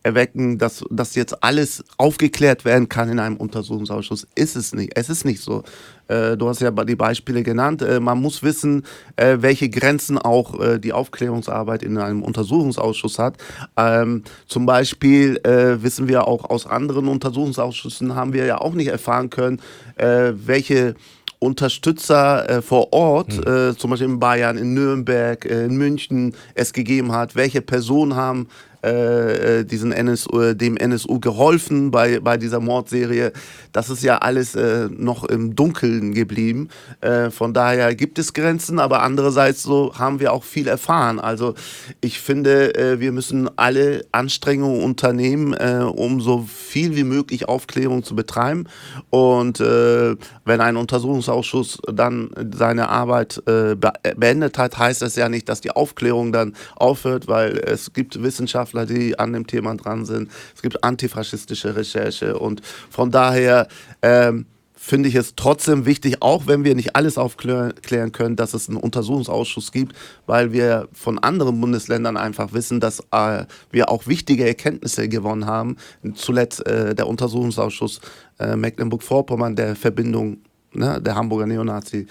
erwecken, 0.07 0.57
dass 0.57 0.83
das 0.89 1.15
jetzt 1.15 1.43
alles 1.43 1.83
aufgeklärt 1.97 2.63
werden 2.65 2.87
kann 2.87 3.09
in 3.09 3.19
einem 3.19 3.37
Untersuchungsausschuss. 3.37 4.25
Ist 4.35 4.55
es 4.55 4.73
nicht. 4.73 4.93
Es 4.95 5.09
ist 5.09 5.25
nicht 5.25 5.41
so. 5.41 5.63
Äh, 6.07 6.37
du 6.37 6.47
hast 6.47 6.61
ja 6.61 6.71
die 6.71 6.95
Beispiele 6.95 7.43
genannt. 7.43 7.81
Äh, 7.81 7.99
man 7.99 8.19
muss 8.21 8.41
wissen, 8.41 8.83
äh, 9.17 9.37
welche 9.41 9.69
Grenzen 9.69 10.17
auch 10.17 10.59
äh, 10.59 10.79
die 10.79 10.93
Aufklärungsarbeit 10.93 11.83
in 11.83 11.97
einem 11.97 12.23
Untersuchungsausschuss 12.23 13.19
hat. 13.19 13.35
Ähm, 13.75 14.23
zum 14.47 14.65
Beispiel 14.65 15.37
äh, 15.43 15.83
wissen 15.83 16.07
wir 16.07 16.27
auch 16.27 16.49
aus 16.49 16.65
anderen 16.65 17.07
Untersuchungsausschüssen, 17.09 18.15
haben 18.15 18.33
wir 18.33 18.45
ja 18.45 18.59
auch 18.59 18.73
nicht 18.73 18.87
erfahren 18.87 19.29
können, 19.29 19.59
äh, 19.97 20.31
welche 20.33 20.95
Unterstützer 21.39 22.49
äh, 22.49 22.61
vor 22.61 22.93
Ort, 22.93 23.37
mhm. 23.37 23.53
äh, 23.53 23.77
zum 23.77 23.91
Beispiel 23.91 24.09
in 24.09 24.19
Bayern, 24.19 24.57
in 24.57 24.73
Nürnberg, 24.73 25.45
äh, 25.45 25.65
in 25.65 25.77
München, 25.77 26.33
es 26.55 26.73
gegeben 26.73 27.11
hat. 27.11 27.35
Welche 27.35 27.61
Personen 27.61 28.15
haben 28.15 28.47
äh, 28.83 29.59
äh, 29.59 29.63
diesen 29.65 29.91
NSU, 29.91 30.53
dem 30.53 30.77
NSU 30.77 31.19
geholfen 31.19 31.89
bei, 31.89 32.19
bei 32.19 32.37
dieser 32.37 32.59
Mordserie. 32.59 33.33
Das 33.73 33.89
ist 33.89 34.03
ja 34.03 34.19
alles 34.19 34.55
äh, 34.55 34.87
noch 34.89 35.23
im 35.23 35.55
Dunkeln 35.55 36.13
geblieben. 36.13 36.69
Äh, 37.01 37.31
von 37.31 37.53
daher 37.53 37.95
gibt 37.95 38.19
es 38.19 38.33
Grenzen, 38.33 38.79
aber 38.79 39.01
andererseits 39.01 39.63
so 39.63 39.97
haben 39.97 40.19
wir 40.19 40.31
auch 40.31 40.43
viel 40.43 40.67
erfahren. 40.67 41.19
Also 41.19 41.55
ich 42.01 42.19
finde, 42.19 42.75
äh, 42.75 42.99
wir 42.99 43.11
müssen 43.11 43.49
alle 43.57 44.05
Anstrengungen 44.11 44.83
unternehmen, 44.83 45.53
äh, 45.53 45.83
um 45.83 46.21
so 46.21 46.45
viel 46.47 46.95
wie 46.95 47.03
möglich 47.03 47.47
Aufklärung 47.47 48.03
zu 48.03 48.15
betreiben. 48.15 48.67
Und 49.09 49.59
wenn 49.59 50.61
ein 50.61 50.77
Untersuchungsausschuss 50.77 51.79
dann 51.91 52.29
seine 52.53 52.89
Arbeit 52.89 53.41
beendet 53.45 54.57
hat, 54.57 54.77
heißt 54.77 55.01
das 55.01 55.15
ja 55.15 55.29
nicht, 55.29 55.49
dass 55.49 55.61
die 55.61 55.71
Aufklärung 55.71 56.31
dann 56.31 56.53
aufhört, 56.75 57.27
weil 57.27 57.57
es 57.57 57.93
gibt 57.93 58.21
Wissenschaftler, 58.21 58.66
Wissenschaftler, 58.73 58.85
die 58.85 59.19
an 59.19 59.33
dem 59.33 59.47
Thema 59.47 59.75
dran 59.75 60.05
sind. 60.05 60.29
Es 60.55 60.61
gibt 60.61 60.83
antifaschistische 60.83 61.75
Recherche 61.75 62.37
und 62.37 62.61
von 62.89 63.11
daher 63.11 63.67
ähm, 64.01 64.45
finde 64.75 65.09
ich 65.09 65.15
es 65.15 65.35
trotzdem 65.35 65.85
wichtig, 65.85 66.17
auch 66.21 66.47
wenn 66.47 66.63
wir 66.63 66.75
nicht 66.75 66.95
alles 66.95 67.17
aufklären 67.17 68.11
können, 68.11 68.35
dass 68.35 68.53
es 68.53 68.69
einen 68.69 68.77
Untersuchungsausschuss 68.77 69.71
gibt, 69.71 69.95
weil 70.27 70.53
wir 70.53 70.87
von 70.93 71.19
anderen 71.19 71.59
Bundesländern 71.59 72.15
einfach 72.15 72.53
wissen, 72.53 72.79
dass 72.79 73.01
äh, 73.11 73.45
wir 73.71 73.89
auch 73.89 74.07
wichtige 74.07 74.47
Erkenntnisse 74.47 75.09
gewonnen 75.09 75.45
haben. 75.45 75.77
Zuletzt 76.13 76.65
äh, 76.65 76.95
der 76.95 77.07
Untersuchungsausschuss 77.07 78.01
äh, 78.39 78.55
Mecklenburg-Vorpommern 78.55 79.55
der 79.55 79.75
Verbindung 79.75 80.37
ne, 80.73 81.01
der 81.01 81.15
Hamburger 81.15 81.47
Neonazi 81.47 82.07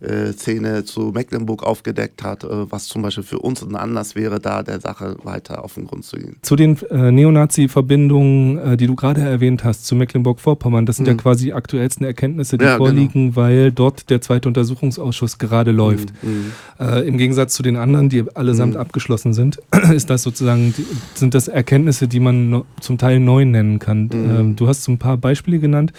äh, 0.00 0.32
Szene 0.32 0.84
zu 0.84 1.12
Mecklenburg 1.14 1.62
aufgedeckt 1.62 2.22
hat, 2.22 2.44
äh, 2.44 2.70
was 2.70 2.86
zum 2.86 3.02
Beispiel 3.02 3.24
für 3.24 3.38
uns 3.38 3.62
ein 3.62 3.76
Anlass 3.76 4.14
wäre, 4.14 4.40
da 4.40 4.62
der 4.62 4.80
Sache 4.80 5.16
weiter 5.22 5.64
auf 5.64 5.74
den 5.74 5.86
Grund 5.86 6.04
zu 6.04 6.16
gehen. 6.16 6.36
Zu 6.42 6.56
den 6.56 6.78
äh, 6.90 7.10
Neonazi-Verbindungen, 7.10 8.78
die 8.78 8.86
du 8.86 8.94
gerade 8.94 9.20
erwähnt 9.20 9.64
hast, 9.64 9.86
zu 9.86 9.94
Mecklenburg-Vorpommern, 9.94 10.86
das 10.86 10.96
sind 10.96 11.06
mhm. 11.06 11.12
ja 11.12 11.16
quasi 11.16 11.44
die 11.46 11.52
aktuellsten 11.52 12.06
Erkenntnisse, 12.06 12.56
die 12.56 12.64
ja, 12.64 12.76
genau. 12.76 12.86
vorliegen, 12.86 13.22
genau. 13.30 13.36
weil 13.36 13.72
dort 13.72 14.10
der 14.10 14.20
zweite 14.20 14.48
Untersuchungsausschuss 14.48 15.38
gerade 15.38 15.70
läuft. 15.70 16.12
Mhm. 16.22 16.30
mhm. 16.30 17.02
Im 17.06 17.18
Gegensatz 17.18 17.54
zu 17.54 17.62
den 17.62 17.76
anderen, 17.76 18.08
die 18.08 18.24
allesamt 18.34 18.74
mhm. 18.74 18.80
abgeschlossen 18.80 19.34
sind, 19.34 19.60
ist 19.92 20.08
das 20.08 20.22
sozusagen, 20.22 20.74
sind 21.14 21.34
das 21.34 21.48
Erkenntnisse, 21.48 22.08
die 22.08 22.20
man 22.20 22.48
no, 22.48 22.64
zum 22.80 22.96
Teil 22.96 23.20
neu 23.20 23.44
nennen 23.44 23.78
kann. 23.78 24.04
Mhm. 24.04 24.10
Ähm, 24.12 24.56
du 24.56 24.66
hast 24.66 24.84
so 24.84 24.92
ein 24.92 24.98
paar 24.98 25.18
Beispiele 25.18 25.58
genannt. 25.58 25.92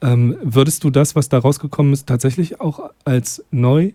Ähm, 0.00 0.36
würdest 0.42 0.84
du 0.84 0.90
das, 0.90 1.16
was 1.16 1.28
da 1.28 1.38
rausgekommen 1.38 1.92
ist, 1.92 2.06
tatsächlich 2.06 2.60
auch 2.60 2.90
als 3.04 3.44
neu 3.52 3.92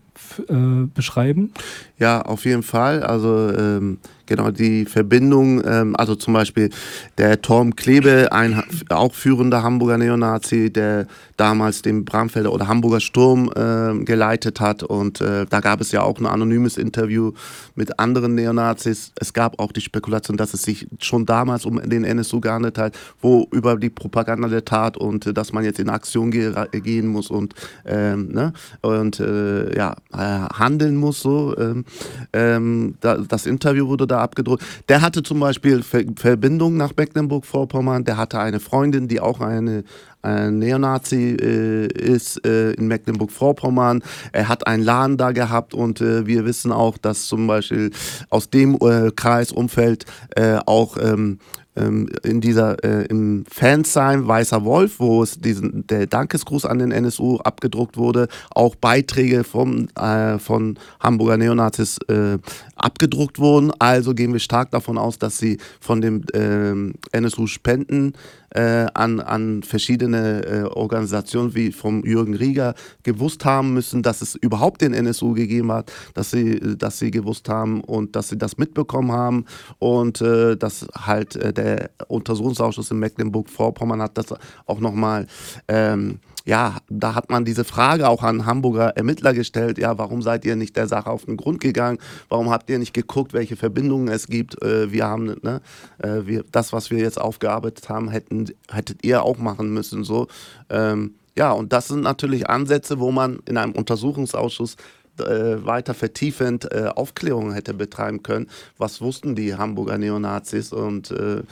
äh, 0.47 0.87
beschreiben? 0.93 1.51
Ja, 1.99 2.21
auf 2.21 2.45
jeden 2.45 2.63
Fall. 2.63 3.03
Also 3.03 3.49
ähm, 3.49 3.99
genau 4.25 4.51
die 4.51 4.85
Verbindung, 4.85 5.63
ähm, 5.65 5.95
also 5.95 6.15
zum 6.15 6.33
Beispiel 6.33 6.69
der 7.17 7.41
Torm 7.41 7.75
Klebe, 7.75 8.31
ein 8.31 8.63
auch 8.89 9.13
führender 9.13 9.63
Hamburger 9.63 9.97
Neonazi, 9.97 10.71
der 10.71 11.07
damals 11.37 11.81
den 11.81 12.05
Bramfelder 12.05 12.51
oder 12.51 12.67
Hamburger 12.67 12.99
Sturm 12.99 13.51
äh, 13.55 14.03
geleitet 14.03 14.59
hat 14.59 14.83
und 14.83 15.21
äh, 15.21 15.45
da 15.49 15.59
gab 15.59 15.81
es 15.81 15.91
ja 15.91 16.01
auch 16.01 16.19
ein 16.19 16.25
anonymes 16.25 16.77
Interview 16.77 17.31
mit 17.75 17.99
anderen 17.99 18.35
Neonazis. 18.35 19.11
Es 19.19 19.33
gab 19.33 19.59
auch 19.59 19.71
die 19.71 19.81
Spekulation, 19.81 20.37
dass 20.37 20.53
es 20.53 20.63
sich 20.63 20.87
schon 20.99 21.25
damals 21.25 21.65
um 21.65 21.81
den 21.81 22.03
NSU 22.03 22.39
gehandelt 22.39 22.77
hat, 22.77 22.97
wo 23.21 23.47
über 23.51 23.77
die 23.77 23.89
Propaganda 23.89 24.47
der 24.47 24.65
Tat 24.65 24.97
und 24.97 25.27
äh, 25.27 25.33
dass 25.33 25.53
man 25.53 25.63
jetzt 25.63 25.79
in 25.79 25.89
Aktion 25.89 26.31
ge 26.31 26.53
gehen 26.71 27.07
muss 27.07 27.29
und 27.29 27.53
ähm, 27.85 28.29
ne? 28.31 28.53
und 28.81 29.19
äh, 29.19 29.75
ja 29.75 29.95
handeln 30.17 30.95
muss 30.95 31.21
so. 31.21 31.55
Ähm, 31.57 31.85
ähm, 32.33 32.95
da, 33.01 33.17
das 33.17 33.45
Interview 33.45 33.87
wurde 33.87 34.07
da 34.07 34.19
abgedruckt. 34.19 34.63
Der 34.89 35.01
hatte 35.01 35.23
zum 35.23 35.39
Beispiel 35.39 35.83
Ver 35.83 36.03
Verbindung 36.15 36.77
nach 36.77 36.93
Mecklenburg-Vorpommern. 36.95 38.03
Der 38.03 38.17
hatte 38.17 38.39
eine 38.39 38.59
Freundin, 38.59 39.07
die 39.07 39.19
auch 39.19 39.39
eine, 39.39 39.83
ein 40.21 40.59
Neonazi 40.59 41.35
äh, 41.39 41.87
ist 41.87 42.45
äh, 42.45 42.71
in 42.73 42.87
Mecklenburg-Vorpommern. 42.87 44.03
Er 44.31 44.47
hat 44.47 44.67
einen 44.67 44.83
Laden 44.83 45.17
da 45.17 45.31
gehabt 45.31 45.73
und 45.73 46.01
äh, 46.01 46.25
wir 46.27 46.45
wissen 46.45 46.71
auch, 46.71 46.97
dass 46.97 47.25
zum 47.25 47.47
Beispiel 47.47 47.91
aus 48.29 48.49
dem 48.49 48.75
äh, 48.75 49.11
Kreisumfeld 49.15 50.05
äh, 50.35 50.57
auch 50.65 50.97
ähm, 50.97 51.39
ähm, 51.75 52.09
in 52.23 52.41
dieser 52.41 52.83
äh, 52.83 53.05
im 53.05 53.45
Fansign 53.49 54.27
Weißer 54.27 54.63
Wolf, 54.63 54.99
wo 54.99 55.23
es 55.23 55.39
diesen 55.39 55.87
der 55.87 56.07
Dankesgruß 56.07 56.65
an 56.65 56.79
den 56.79 56.91
NSU 56.91 57.37
abgedruckt 57.37 57.97
wurde, 57.97 58.27
auch 58.51 58.75
Beiträge 58.75 59.43
vom, 59.43 59.87
äh, 59.95 60.37
von 60.39 60.77
Hamburger 60.99 61.37
Neonazis 61.37 61.97
äh, 62.07 62.37
abgedruckt 62.75 63.39
wurden. 63.39 63.71
Also 63.79 64.13
gehen 64.13 64.33
wir 64.33 64.39
stark 64.39 64.71
davon 64.71 64.97
aus, 64.97 65.17
dass 65.17 65.37
sie 65.37 65.57
von 65.79 66.01
dem 66.01 66.23
ähm, 66.33 66.93
NSU 67.11 67.47
Spenden 67.47 68.13
äh, 68.53 68.87
an, 68.93 69.19
an 69.19 69.63
verschiedene 69.63 70.45
äh, 70.45 70.63
Organisationen 70.63 71.55
wie 71.55 71.71
vom 71.71 72.03
Jürgen 72.03 72.35
Rieger 72.35 72.75
gewusst 73.03 73.45
haben 73.45 73.73
müssen, 73.73 74.03
dass 74.03 74.21
es 74.21 74.35
überhaupt 74.35 74.81
den 74.81 74.93
NSU 74.93 75.33
gegeben 75.33 75.71
hat, 75.71 75.91
dass 76.13 76.31
sie, 76.31 76.77
dass 76.77 76.99
sie 76.99 77.11
gewusst 77.11 77.49
haben 77.49 77.81
und 77.81 78.15
dass 78.15 78.29
sie 78.29 78.37
das 78.37 78.57
mitbekommen 78.57 79.11
haben 79.11 79.45
und 79.79 80.21
äh, 80.21 80.55
dass 80.55 80.87
halt 80.95 81.35
äh, 81.35 81.53
der 81.53 81.89
Untersuchungsausschuss 82.07 82.91
in 82.91 82.99
Mecklenburg-Vorpommern 82.99 84.01
hat 84.01 84.17
das 84.17 84.33
auch 84.65 84.79
nochmal 84.79 85.27
ähm, 85.67 86.19
ja, 86.45 86.77
da 86.89 87.15
hat 87.15 87.29
man 87.29 87.45
diese 87.45 87.63
Frage 87.63 88.09
auch 88.09 88.21
an 88.21 88.45
Hamburger 88.45 88.97
Ermittler 88.97 89.33
gestellt, 89.33 89.77
ja, 89.77 89.97
warum 89.97 90.21
seid 90.21 90.43
ihr 90.43 90.55
nicht 90.55 90.75
der 90.75 90.87
Sache 90.87 91.09
auf 91.09 91.25
den 91.25 91.37
Grund 91.37 91.61
gegangen? 91.61 91.99
Warum 92.27 92.49
habt 92.49 92.69
ihr 92.69 92.79
nicht 92.79 92.93
geguckt, 92.93 93.33
welche 93.33 93.55
Verbindungen 93.55 94.09
es 94.09 94.27
gibt? 94.27 94.61
Äh, 94.61 94.91
wir 94.91 95.05
haben, 95.05 95.37
ne, 95.41 95.61
äh, 95.99 96.25
wir, 96.25 96.43
das, 96.51 96.73
was 96.73 96.91
wir 96.91 96.99
jetzt 96.99 97.19
aufgearbeitet 97.19 97.87
haben, 97.87 98.09
hätten, 98.09 98.51
hättet 98.69 99.05
ihr 99.05 99.23
auch 99.23 99.37
machen 99.37 99.73
müssen, 99.73 100.03
so. 100.03 100.27
Ähm, 100.69 101.15
ja, 101.35 101.51
und 101.51 101.73
das 101.73 101.87
sind 101.87 102.01
natürlich 102.01 102.49
Ansätze, 102.49 102.99
wo 102.99 103.11
man 103.11 103.39
in 103.47 103.57
einem 103.57 103.71
Untersuchungsausschuss 103.71 104.75
äh, 105.19 105.65
weiter 105.65 105.93
vertiefend 105.93 106.71
äh, 106.71 106.89
Aufklärung 106.95 107.53
hätte 107.53 107.73
betreiben 107.73 108.23
können. 108.23 108.49
Was 108.77 109.01
wussten 109.01 109.35
die 109.35 109.55
Hamburger 109.55 109.97
Neonazis 109.97 110.73
und, 110.73 111.11
äh, 111.11 111.43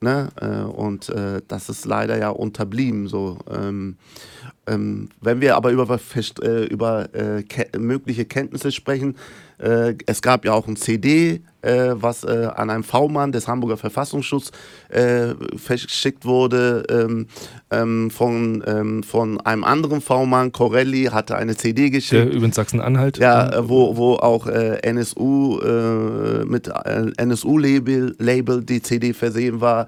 ne, 0.00 0.28
äh, 0.40 0.62
und 0.62 1.08
äh, 1.08 1.40
das 1.48 1.68
ist 1.68 1.84
leider 1.84 2.18
ja 2.18 2.30
unterblieben. 2.30 3.08
So. 3.08 3.38
Ähm, 3.50 3.96
ähm, 4.70 5.08
wenn 5.20 5.40
wir 5.40 5.56
aber 5.56 5.70
über, 5.70 5.98
äh, 6.42 6.64
über 6.64 7.08
ke 7.48 7.66
mögliche 7.78 8.24
Kenntnisse 8.24 8.72
sprechen, 8.72 9.16
es 10.06 10.22
gab 10.22 10.46
ja 10.46 10.54
auch 10.54 10.66
ein 10.66 10.76
CD, 10.76 11.42
äh, 11.62 11.90
was 11.94 12.24
äh, 12.24 12.48
an 12.54 12.70
einen 12.70 12.82
V-Mann 12.82 13.32
des 13.32 13.46
Hamburger 13.46 13.76
Verfassungsschutzes 13.76 14.52
äh, 14.88 15.34
verschickt 15.56 16.24
wurde. 16.24 16.84
Ähm, 16.88 17.26
ähm, 17.70 18.10
von, 18.10 18.64
ähm, 18.66 19.02
von 19.02 19.40
einem 19.42 19.64
anderen 19.64 20.00
V-Mann, 20.00 20.52
Corelli, 20.52 21.04
hatte 21.04 21.36
eine 21.36 21.56
CD 21.56 21.90
geschickt. 21.90 22.12
Der 22.12 22.30
übrigens 22.32 22.56
Sachsen-Anhalt. 22.56 23.18
Ja, 23.18 23.52
äh, 23.52 23.68
wo, 23.68 23.96
wo 23.96 24.14
auch 24.14 24.46
äh, 24.46 24.78
NSU 24.82 25.60
äh, 25.60 26.44
mit 26.44 26.68
NSU-Label 26.68 28.16
Label 28.18 28.64
die 28.64 28.82
CD 28.82 29.12
versehen 29.12 29.60
war. 29.60 29.86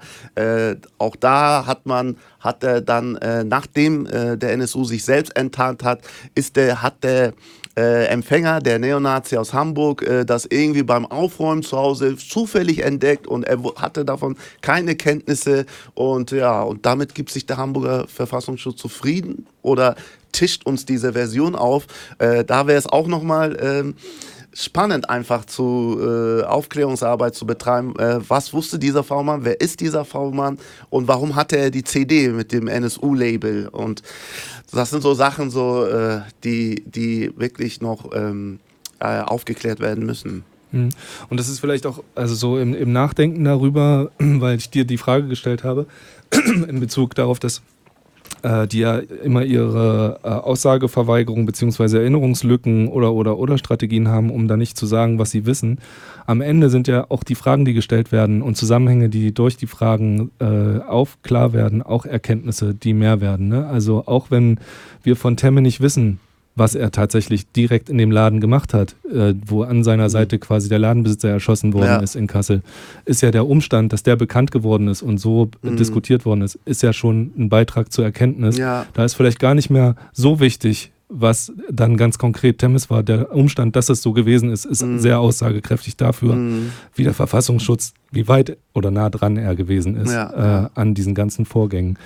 auch 0.97 1.15
da 1.15 1.65
hat 1.65 1.85
man, 1.85 2.17
hat 2.43 2.63
er 2.63 2.81
dann, 2.81 3.17
nachdem 3.45 4.05
der 4.05 4.51
NSU 4.51 4.83
sich 4.83 5.03
selbst 5.05 5.35
enttarnt 5.35 5.83
hat, 5.83 6.01
ist 6.35 6.55
der, 6.55 6.81
hat 6.81 7.03
der 7.03 7.33
äh, 7.75 8.05
Empfänger, 8.05 8.59
der 8.59 8.79
Neonazi 8.79 9.37
aus 9.37 9.53
Hamburg, 9.53 10.03
äh, 10.03 10.25
das 10.25 10.45
irgendwie 10.45 10.83
beim 10.83 11.05
Aufräumen 11.05 11.63
zu 11.63 11.77
Hause 11.77 12.17
zufällig 12.17 12.83
entdeckt 12.83 13.27
und 13.27 13.43
er 13.43 13.57
hatte 13.75 14.05
davon 14.05 14.37
keine 14.61 14.95
Kenntnisse. 14.95 15.65
Und 15.95 16.31
ja, 16.31 16.61
und 16.61 16.85
damit 16.85 17.15
gibt 17.15 17.31
sich 17.31 17.45
der 17.45 17.57
Hamburger 17.57 18.07
Verfassungsschutz 18.07 18.77
zufrieden 18.77 19.47
oder 19.61 19.95
tischt 20.31 20.65
uns 20.65 20.85
diese 20.85 21.13
Version 21.13 21.55
auf. 21.55 21.87
Äh, 22.19 22.43
da 22.43 22.67
wäre 22.67 22.77
es 22.77 22.87
auch 22.87 23.07
nochmal. 23.07 23.57
Ähm, 23.59 23.95
spannend 24.53 25.09
einfach 25.09 25.45
zu 25.45 25.97
äh, 25.99 26.43
Aufklärungsarbeit 26.43 27.35
zu 27.35 27.45
betreiben. 27.45 27.95
Äh, 27.97 28.19
was 28.27 28.53
wusste 28.53 28.79
dieser 28.79 29.03
V-Mann? 29.03 29.45
Wer 29.45 29.59
ist 29.59 29.79
dieser 29.79 30.05
V-Mann? 30.05 30.59
Und 30.89 31.07
warum 31.07 31.35
hatte 31.35 31.57
er 31.57 31.71
die 31.71 31.83
CD 31.83 32.29
mit 32.29 32.51
dem 32.51 32.67
NSU-Label? 32.67 33.67
Und 33.69 34.03
das 34.71 34.91
sind 34.91 35.01
so 35.01 35.13
Sachen, 35.13 35.49
so, 35.49 35.85
äh, 35.85 36.21
die, 36.43 36.83
die 36.85 37.31
wirklich 37.37 37.81
noch 37.81 38.11
ähm, 38.13 38.59
äh, 38.99 39.21
aufgeklärt 39.21 39.79
werden 39.79 40.05
müssen. 40.05 40.43
Hm. 40.71 40.89
Und 41.29 41.39
das 41.39 41.49
ist 41.49 41.59
vielleicht 41.59 41.85
auch, 41.85 42.03
also 42.15 42.35
so 42.35 42.57
im, 42.57 42.73
im 42.73 42.91
Nachdenken 42.91 43.43
darüber, 43.43 44.11
weil 44.19 44.57
ich 44.57 44.69
dir 44.69 44.85
die 44.85 44.97
Frage 44.97 45.27
gestellt 45.27 45.63
habe, 45.63 45.87
in 46.67 46.79
Bezug 46.79 47.15
darauf, 47.15 47.39
dass 47.39 47.61
äh, 48.43 48.67
die 48.67 48.79
ja 48.79 48.97
immer 48.97 49.43
ihre 49.43 50.19
äh, 50.23 50.27
Aussageverweigerung 50.27 51.45
bzw. 51.45 51.97
Erinnerungslücken 51.97 52.87
oder, 52.89 53.13
oder, 53.13 53.37
oder 53.39 53.57
Strategien 53.57 54.09
haben, 54.09 54.29
um 54.29 54.47
da 54.47 54.57
nicht 54.57 54.77
zu 54.77 54.85
sagen, 54.85 55.17
was 55.17 55.31
sie 55.31 55.45
wissen. 55.45 55.79
Am 56.25 56.41
Ende 56.41 56.69
sind 56.69 56.87
ja 56.87 57.05
auch 57.09 57.23
die 57.23 57.35
Fragen, 57.35 57.65
die 57.65 57.73
gestellt 57.73 58.11
werden 58.11 58.41
und 58.41 58.55
Zusammenhänge, 58.55 59.09
die 59.09 59.33
durch 59.33 59.57
die 59.57 59.67
Fragen 59.67 60.31
äh, 60.39 60.79
auf 60.87 61.21
klar 61.23 61.53
werden, 61.53 61.81
auch 61.81 62.05
Erkenntnisse, 62.05 62.75
die 62.75 62.93
mehr 62.93 63.21
werden. 63.21 63.47
Ne? 63.47 63.67
Also 63.67 64.03
auch 64.05 64.29
wenn 64.29 64.59
wir 65.01 65.15
von 65.15 65.37
Temme 65.37 65.61
nicht 65.61 65.81
wissen, 65.81 66.19
was 66.55 66.75
er 66.75 66.91
tatsächlich 66.91 67.51
direkt 67.51 67.89
in 67.89 67.97
dem 67.97 68.11
Laden 68.11 68.39
gemacht 68.39 68.73
hat, 68.73 68.95
äh, 69.11 69.33
wo 69.45 69.63
an 69.63 69.83
seiner 69.83 70.03
mhm. 70.03 70.09
Seite 70.09 70.39
quasi 70.39 70.69
der 70.69 70.79
Ladenbesitzer 70.79 71.29
erschossen 71.29 71.73
worden 71.73 71.85
ja. 71.85 71.99
ist 71.99 72.15
in 72.15 72.27
Kassel, 72.27 72.61
ist 73.05 73.21
ja 73.21 73.31
der 73.31 73.47
Umstand, 73.47 73.91
dass 73.91 74.03
der 74.03 74.15
bekannt 74.15 74.51
geworden 74.51 74.87
ist 74.87 75.01
und 75.01 75.17
so 75.17 75.49
mhm. 75.61 75.77
diskutiert 75.77 76.25
worden 76.25 76.41
ist, 76.41 76.59
ist 76.65 76.83
ja 76.83 76.93
schon 76.93 77.31
ein 77.37 77.49
Beitrag 77.49 77.91
zur 77.91 78.05
Erkenntnis. 78.05 78.57
Ja. 78.57 78.85
Da 78.93 79.03
ist 79.03 79.15
vielleicht 79.15 79.39
gar 79.39 79.55
nicht 79.55 79.69
mehr 79.69 79.95
so 80.11 80.39
wichtig, 80.39 80.91
was 81.09 81.51
dann 81.71 81.97
ganz 81.97 82.17
konkret 82.17 82.57
Temmes 82.57 82.89
war. 82.89 83.03
Der 83.03 83.33
Umstand, 83.35 83.75
dass 83.75 83.89
es 83.89 84.01
so 84.01 84.13
gewesen 84.13 84.51
ist, 84.51 84.65
ist 84.65 84.83
mhm. 84.83 84.99
sehr 84.99 85.19
aussagekräftig 85.19 85.95
dafür, 85.97 86.35
mhm. 86.35 86.71
wie 86.95 87.03
der 87.03 87.13
Verfassungsschutz, 87.13 87.93
wie 88.11 88.27
weit 88.27 88.57
oder 88.73 88.91
nah 88.91 89.09
dran 89.09 89.37
er 89.37 89.55
gewesen 89.55 89.95
ist 89.95 90.11
ja. 90.11 90.65
äh, 90.65 90.69
an 90.73 90.93
diesen 90.93 91.13
ganzen 91.15 91.45
Vorgängen. 91.45 91.97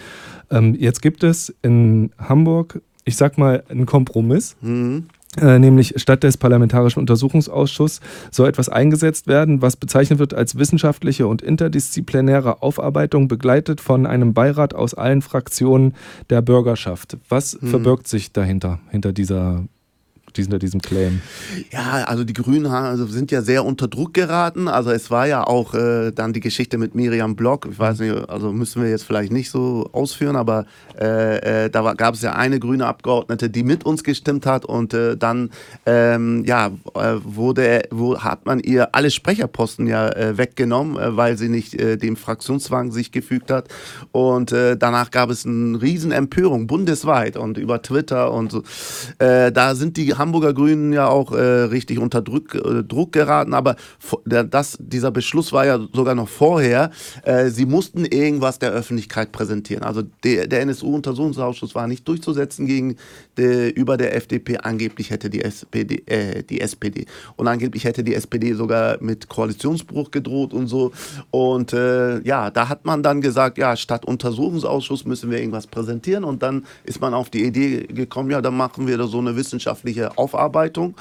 Ähm, 0.49 0.75
jetzt 0.77 1.01
gibt 1.01 1.23
es 1.23 1.53
in 1.62 2.12
Hamburg 2.17 2.81
ich 3.08 3.15
sag 3.15 3.38
mal, 3.38 3.63
ein 3.70 3.86
Kompromiss. 3.86 4.58
Mhm. 4.62 5.06
Äh, 5.39 5.60
nämlich 5.60 5.93
statt 5.98 6.24
des 6.24 6.38
Parlamentarischen 6.38 7.00
Untersuchungsausschusses 7.00 8.02
soll 8.32 8.50
etwas 8.50 8.70
eingesetzt 8.70 9.28
werden, 9.28 9.62
was 9.62 9.76
bezeichnet 9.76 10.20
wird 10.20 10.34
als 10.34 10.58
wissenschaftliche 10.58 11.28
und 11.28 11.41
interdisziplinäre 11.41 12.62
Aufarbeitung, 12.62 13.28
begleitet 13.28 13.80
von 13.80 14.06
einem 14.06 14.34
Beirat 14.34 14.74
aus 14.74 14.93
allen 14.93 15.22
Fraktionen 15.22 15.96
der 16.30 16.41
Bürgerschaft. 16.41 17.17
Was 17.30 17.62
mhm. 17.62 17.67
verbirgt 17.67 18.08
sich 18.08 18.32
dahinter, 18.32 18.80
hinter 18.89 19.13
dieser 19.13 19.63
hinter 20.45 20.60
diesem 20.60 20.82
Claim? 20.82 21.21
Ja, 21.71 22.06
also 22.06 22.23
die 22.23 22.34
Grünen 22.34 22.65
also 22.67 23.06
sind 23.08 23.32
ja 23.32 23.41
sehr 23.41 23.65
unter 23.65 23.88
Druck 23.88 24.13
geraten. 24.13 24.67
Also 24.67 24.91
es 24.91 25.10
war 25.12 25.28
ja 25.28 25.45
auch 25.45 25.73
äh, 25.73 26.12
dann 26.12 26.34
die 26.34 26.39
Geschichte 26.39 26.78
mit 26.78 26.95
Miriam 26.95 27.36
Block. 27.36 27.67
Ich 27.71 27.80
weiß 27.80 28.00
nicht, 28.00 28.30
also 28.30 28.52
müssen 28.52 28.82
wir 28.82 28.89
jetzt 28.89 29.04
vielleicht 29.04 29.32
nicht 29.32 29.50
so 29.50 29.89
ausführen, 29.91 30.36
aber 30.36 30.65
äh, 31.00 31.65
äh, 31.65 31.69
da 31.69 31.93
gab 31.93 32.15
es 32.15 32.21
ja 32.21 32.34
eine 32.34 32.60
grüne 32.60 32.86
Abgeordnete, 32.86 33.50
die 33.50 33.63
mit 33.63 33.86
uns 33.86 34.04
gestimmt 34.04 34.45
hat 34.45 34.65
und 34.65 34.93
äh, 34.93 35.17
dann 35.17 35.52
ähm, 35.86 36.43
ja 36.45 36.67
äh, 36.95 37.15
wurde 37.23 37.84
wo 37.91 38.19
hat 38.19 38.45
man 38.45 38.60
ihr 38.60 38.95
alle 38.95 39.12
Sprecherposten 39.12 39.88
ja 39.88 40.10
äh, 40.10 40.38
weggenommen, 40.38 40.97
weil 41.17 41.38
sie 41.38 41.50
nicht 41.50 41.78
dem 41.78 42.15
Fraktionszwang 42.15 42.91
sich 42.91 43.12
gefügt 43.12 43.52
hat 43.52 43.67
und 44.12 44.52
danach 44.52 45.12
gab 45.12 45.30
es 45.30 45.45
eine 45.45 45.82
riesen 45.82 46.12
Empörung 46.12 46.67
bundesweit 46.67 47.38
und 47.38 47.58
über 47.58 47.82
Twitter 47.82 48.32
und 48.32 48.52
so. 48.52 48.63
da 49.19 49.76
sind 49.76 49.97
die 49.97 50.13
Hamburger 50.28 50.54
Grünen 50.54 50.94
ja 50.94 51.08
auch 51.08 51.32
richtig 51.32 52.00
unter 52.00 52.22
Druck, 52.22 52.58
Druck 52.88 53.12
geraten, 53.12 53.54
aber 53.54 53.76
das, 54.26 54.78
dieser 54.80 55.12
Beschluss 55.12 55.54
war 55.54 55.66
ja 55.66 55.80
sogar 55.94 56.16
noch 56.16 56.28
vorher. 56.28 56.92
sie 57.48 57.66
mussten 57.66 58.06
irgendwas 58.06 58.60
der 58.60 58.72
Öffentlichkeit 58.72 59.32
präsentieren. 59.32 59.84
Also 59.84 60.04
der, 60.24 60.48
der 60.48 60.62
NSU-Untersuchungsausschuss 60.62 61.76
war 61.76 61.88
nicht 61.88 62.08
durchzusetzen 62.08 62.66
gegen 62.66 62.98
die, 63.38 63.70
über 63.70 63.98
der 63.98 64.16
FDP. 64.16 64.58
Angeblich 64.58 65.12
hätte 65.12 65.30
die 65.30 65.42
SPD, 65.42 66.04
äh, 66.06 66.44
die 66.44 66.62
SPD 66.62 67.06
und 67.36 67.48
angeblich 67.48 67.84
hätte 67.84 68.04
die 68.04 68.16
SPD 68.16 68.54
sogar 68.54 68.98
mit 69.02 69.30
Koalitionsbruch 69.30 70.12
gedroht 70.12 70.54
und 70.54 70.68
so. 70.68 70.92
Und 71.32 71.74
äh, 71.74 72.20
ja, 72.22 72.50
da 72.50 72.70
hat 72.70 72.86
man 72.86 73.04
dann 73.04 73.22
gesagt, 73.22 73.58
ja, 73.58 73.76
statt 73.76 74.06
Untersuchungsausschuss 74.06 75.06
müssen 75.06 75.32
wir 75.32 75.40
irgendwas 75.40 75.68
präsentieren. 75.68 76.24
Und 76.24 76.44
dann 76.44 76.66
ist 76.84 77.02
man 77.02 77.13
auf 77.13 77.30
die 77.30 77.44
Idee 77.44 77.86
gekommen, 77.88 78.32
ja, 78.32 78.42
dann 78.42 78.58
machen 78.58 78.88
wir 78.88 78.98
da 78.98 79.08
so 79.08 79.20
eine 79.20 79.36
wissenschaftliche 79.36 80.16
Aufarbeitung. 80.17 80.95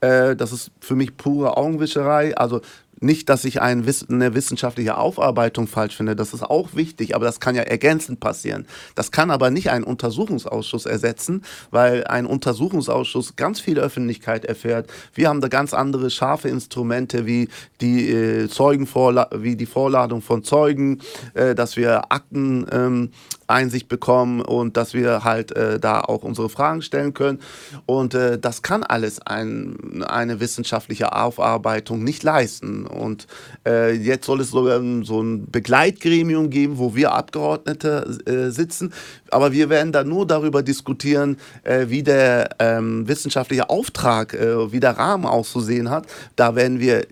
Äh, 0.00 0.36
das 0.36 0.52
ist 0.52 0.70
für 0.80 0.94
mich 0.94 1.16
pure 1.16 1.56
Augenwischerei. 1.56 2.36
Also 2.36 2.60
nicht, 3.00 3.28
dass 3.28 3.44
ich 3.44 3.60
ein, 3.60 3.84
eine 4.10 4.34
wissenschaftliche 4.34 4.96
Aufarbeitung 4.96 5.66
falsch 5.66 5.96
finde, 5.96 6.16
das 6.16 6.34
ist 6.34 6.42
auch 6.42 6.74
wichtig, 6.74 7.14
aber 7.14 7.24
das 7.24 7.40
kann 7.40 7.54
ja 7.54 7.62
ergänzend 7.62 8.20
passieren. 8.20 8.66
Das 8.94 9.12
kann 9.12 9.30
aber 9.30 9.50
nicht 9.50 9.70
einen 9.70 9.84
Untersuchungsausschuss 9.84 10.86
ersetzen, 10.86 11.42
weil 11.70 12.04
ein 12.04 12.26
Untersuchungsausschuss 12.26 13.36
ganz 13.36 13.60
viel 13.60 13.78
Öffentlichkeit 13.78 14.44
erfährt. 14.44 14.90
Wir 15.14 15.28
haben 15.28 15.40
da 15.40 15.48
ganz 15.48 15.74
andere 15.74 16.10
scharfe 16.10 16.48
Instrumente 16.48 17.26
wie 17.26 17.48
die 17.80 18.10
äh, 18.10 18.48
Zeugenvorla 18.48 19.30
wie 19.36 19.56
die 19.56 19.66
Vorladung 19.66 20.22
von 20.22 20.42
Zeugen, 20.42 21.00
äh, 21.34 21.54
dass 21.54 21.76
wir 21.76 22.10
Akten 22.12 22.66
ähm, 22.72 23.10
Einsicht 23.48 23.88
bekommen 23.88 24.40
und 24.40 24.76
dass 24.76 24.94
wir 24.94 25.24
halt 25.24 25.56
äh, 25.56 25.80
da 25.80 26.00
auch 26.00 26.22
unsere 26.22 26.48
Fragen 26.48 26.82
stellen 26.82 27.14
können. 27.14 27.40
Und 27.86 28.14
äh, 28.14 28.38
das 28.38 28.62
kann 28.62 28.84
alles 28.84 29.20
ein, 29.20 30.04
eine 30.06 30.40
wissenschaftliche 30.40 31.14
Aufarbeitung 31.14 32.04
nicht 32.04 32.22
leisten. 32.22 32.86
Und 32.86 33.26
äh, 33.66 33.92
jetzt 33.94 34.26
soll 34.26 34.40
es 34.40 34.50
sogar 34.50 34.80
so 35.02 35.22
ein 35.22 35.50
Begleitgremium 35.50 36.50
geben, 36.50 36.78
wo 36.78 36.94
wir 36.94 37.12
Abgeordnete 37.12 38.18
äh, 38.26 38.50
sitzen. 38.50 38.92
Aber 39.30 39.52
wir 39.52 39.70
werden 39.70 39.92
da 39.92 40.04
nur 40.04 40.26
darüber 40.26 40.62
diskutieren, 40.62 41.38
äh, 41.64 41.86
wie 41.88 42.02
der 42.02 42.50
ähm, 42.58 43.08
wissenschaftliche 43.08 43.70
Auftrag, 43.70 44.34
äh, 44.34 44.72
wie 44.72 44.80
der 44.80 44.96
Rahmen 44.98 45.24
auszusehen 45.24 45.90
hat. 45.90 46.06
Da 46.36 46.54
werden 46.54 46.80
wir 46.80 47.06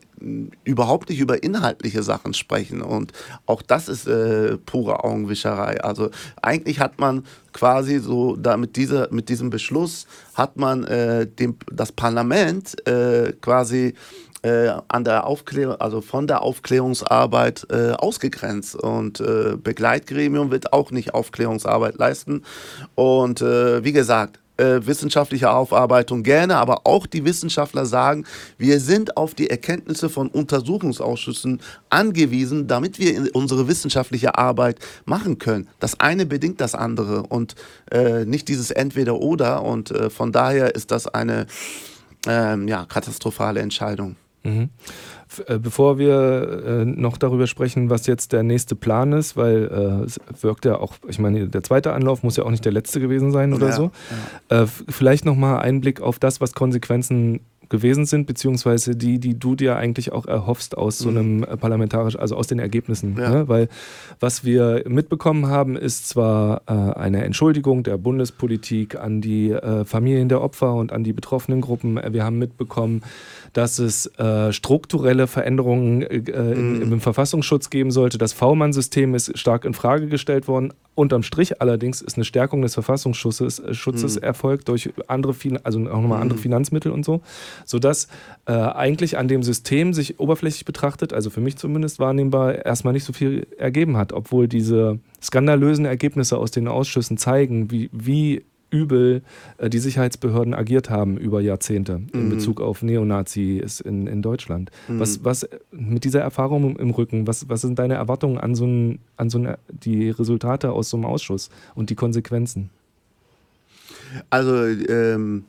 überhaupt 0.64 1.08
nicht 1.08 1.20
über 1.20 1.42
inhaltliche 1.42 2.02
Sachen 2.02 2.34
sprechen. 2.34 2.82
Und 2.82 3.12
auch 3.46 3.62
das 3.62 3.88
ist 3.88 4.06
äh, 4.06 4.56
pure 4.58 5.04
Augenwischerei. 5.04 5.80
Also 5.82 6.10
eigentlich 6.42 6.80
hat 6.80 6.98
man 6.98 7.24
quasi 7.52 7.98
so, 7.98 8.36
da 8.36 8.56
mit, 8.56 8.76
dieser, 8.76 9.12
mit 9.12 9.28
diesem 9.28 9.50
Beschluss 9.50 10.06
hat 10.34 10.56
man 10.56 10.84
äh, 10.84 11.26
dem, 11.26 11.56
das 11.72 11.92
Parlament 11.92 12.86
äh, 12.86 13.32
quasi 13.40 13.94
äh, 14.42 14.72
an 14.88 15.04
der 15.04 15.26
Aufklärung, 15.26 15.76
also 15.80 16.00
von 16.00 16.26
der 16.26 16.42
Aufklärungsarbeit 16.42 17.66
äh, 17.70 17.92
ausgegrenzt. 17.92 18.76
Und 18.76 19.20
äh, 19.20 19.56
Begleitgremium 19.56 20.50
wird 20.50 20.72
auch 20.72 20.90
nicht 20.90 21.14
Aufklärungsarbeit 21.14 21.96
leisten. 21.96 22.42
Und 22.94 23.40
wie 23.40 23.92
gesagt, 23.92 24.38
äh, 24.56 24.86
wissenschaftliche 24.86 25.50
Aufarbeitung 25.50 26.22
gerne, 26.22 26.56
aber 26.56 26.82
auch 26.84 27.06
die 27.06 27.24
Wissenschaftler 27.24 27.86
sagen, 27.86 28.24
wir 28.58 28.80
sind 28.80 29.16
auf 29.16 29.34
die 29.34 29.50
Erkenntnisse 29.50 30.08
von 30.08 30.28
Untersuchungsausschüssen 30.28 31.60
angewiesen, 31.90 32.66
damit 32.66 32.98
wir 32.98 33.34
unsere 33.34 33.68
wissenschaftliche 33.68 34.36
Arbeit 34.38 34.78
machen 35.04 35.38
können. 35.38 35.68
Das 35.80 36.00
eine 36.00 36.26
bedingt 36.26 36.60
das 36.60 36.74
andere 36.74 37.22
und 37.22 37.54
äh, 37.90 38.24
nicht 38.24 38.48
dieses 38.48 38.70
Entweder-Oder 38.70 39.62
und 39.62 39.90
äh, 39.90 40.10
von 40.10 40.32
daher 40.32 40.74
ist 40.74 40.90
das 40.90 41.06
eine 41.06 41.46
ähm, 42.26 42.68
ja, 42.68 42.84
katastrophale 42.84 43.60
Entscheidung. 43.60 44.16
Mhm. 44.46 44.70
Äh, 45.46 45.58
bevor 45.58 45.98
wir 45.98 46.64
äh, 46.66 46.84
noch 46.84 47.18
darüber 47.18 47.46
sprechen, 47.46 47.90
was 47.90 48.06
jetzt 48.06 48.32
der 48.32 48.42
nächste 48.42 48.74
Plan 48.76 49.12
ist, 49.12 49.36
weil 49.36 49.64
äh, 49.64 50.04
es 50.04 50.20
wirkt 50.40 50.64
ja 50.64 50.78
auch, 50.78 50.94
ich 51.08 51.18
meine, 51.18 51.48
der 51.48 51.62
zweite 51.62 51.92
Anlauf 51.92 52.22
muss 52.22 52.36
ja 52.36 52.44
auch 52.44 52.50
nicht 52.50 52.64
der 52.64 52.72
letzte 52.72 53.00
gewesen 53.00 53.32
sein 53.32 53.52
oder 53.52 53.68
ja, 53.68 53.72
so. 53.72 53.90
Ja. 54.50 54.62
Äh, 54.62 54.66
vielleicht 54.66 55.24
nochmal 55.24 55.60
Einblick 55.60 56.00
auf 56.00 56.18
das, 56.18 56.40
was 56.40 56.54
Konsequenzen 56.54 57.40
gewesen 57.68 58.06
sind, 58.06 58.26
beziehungsweise 58.26 58.96
die, 58.96 59.18
die 59.18 59.38
du 59.38 59.54
dir 59.54 59.76
eigentlich 59.76 60.12
auch 60.12 60.26
erhoffst 60.26 60.76
aus 60.76 60.98
so 60.98 61.10
mhm. 61.10 61.16
einem 61.16 61.36
mhm. 61.38 61.58
parlamentarisch, 61.58 62.18
also 62.18 62.36
aus 62.36 62.46
den 62.46 62.58
Ergebnissen. 62.58 63.16
Ja. 63.18 63.30
Ne? 63.30 63.48
Weil 63.48 63.68
was 64.20 64.44
wir 64.44 64.84
mitbekommen 64.86 65.46
haben, 65.46 65.76
ist 65.76 66.08
zwar 66.08 66.62
äh, 66.66 66.72
eine 66.72 67.24
Entschuldigung 67.24 67.82
der 67.82 67.96
Bundespolitik 67.98 68.96
an 68.96 69.20
die 69.20 69.50
äh, 69.50 69.84
Familien 69.84 70.28
der 70.28 70.42
Opfer 70.42 70.74
und 70.74 70.92
an 70.92 71.04
die 71.04 71.12
betroffenen 71.12 71.60
Gruppen. 71.60 72.00
Wir 72.10 72.24
haben 72.24 72.38
mitbekommen, 72.38 73.02
dass 73.56 73.78
es 73.78 74.04
äh, 74.18 74.52
strukturelle 74.52 75.26
Veränderungen 75.26 76.02
äh, 76.02 76.16
in, 76.16 76.76
mhm. 76.76 76.92
im 76.92 77.00
Verfassungsschutz 77.00 77.70
geben 77.70 77.90
sollte. 77.90 78.18
Das 78.18 78.34
V-Mann-System 78.34 79.14
ist 79.14 79.38
stark 79.38 79.64
in 79.64 79.72
Frage 79.72 80.08
gestellt 80.08 80.46
worden. 80.46 80.74
Unterm 80.94 81.22
Strich 81.22 81.62
allerdings 81.62 82.02
ist 82.02 82.16
eine 82.16 82.26
Stärkung 82.26 82.60
des 82.60 82.74
Verfassungsschutzes 82.74 83.60
äh, 83.60 83.72
Schutzes 83.72 84.16
mhm. 84.16 84.24
erfolgt 84.24 84.68
durch 84.68 84.90
andere, 85.06 85.34
also 85.62 85.78
auch 85.80 86.02
nochmal 86.02 86.20
andere 86.20 86.38
mhm. 86.38 86.42
Finanzmittel 86.42 86.92
und 86.92 87.06
so 87.06 87.22
sodass 87.64 88.08
äh, 88.44 88.52
eigentlich 88.52 89.16
an 89.16 89.26
dem 89.26 89.42
System 89.42 89.94
sich 89.94 90.20
oberflächlich 90.20 90.66
betrachtet, 90.66 91.14
also 91.14 91.30
für 91.30 91.40
mich 91.40 91.56
zumindest 91.56 91.98
wahrnehmbar, 91.98 92.66
erstmal 92.66 92.92
nicht 92.92 93.04
so 93.04 93.14
viel 93.14 93.46
ergeben 93.56 93.96
hat, 93.96 94.12
obwohl 94.12 94.48
diese 94.48 94.98
skandalösen 95.22 95.86
Ergebnisse 95.86 96.36
aus 96.36 96.50
den 96.50 96.68
Ausschüssen 96.68 97.16
zeigen, 97.16 97.70
wie, 97.70 97.88
wie 97.92 98.42
übel 98.70 99.22
äh, 99.58 99.70
die 99.70 99.78
Sicherheitsbehörden 99.78 100.54
agiert 100.54 100.90
haben 100.90 101.16
über 101.16 101.40
Jahrzehnte 101.40 101.98
mhm. 101.98 102.08
in 102.12 102.30
Bezug 102.30 102.60
auf 102.60 102.82
Neonazis 102.82 103.80
in, 103.80 104.06
in 104.06 104.22
Deutschland. 104.22 104.70
Mhm. 104.88 105.00
Was, 105.00 105.24
was 105.24 105.48
mit 105.70 106.04
dieser 106.04 106.20
Erfahrung 106.20 106.76
im 106.76 106.90
Rücken, 106.90 107.26
was, 107.26 107.48
was 107.48 107.60
sind 107.60 107.78
deine 107.78 107.94
Erwartungen 107.94 108.38
an 108.38 108.54
so, 108.54 108.66
ein, 108.66 108.98
an 109.16 109.30
so 109.30 109.38
ein, 109.38 109.56
die 109.68 110.10
Resultate 110.10 110.72
aus 110.72 110.90
so 110.90 110.96
einem 110.96 111.06
Ausschuss 111.06 111.50
und 111.74 111.90
die 111.90 111.94
Konsequenzen? 111.94 112.70
Also 114.30 114.64
ähm, 114.64 115.44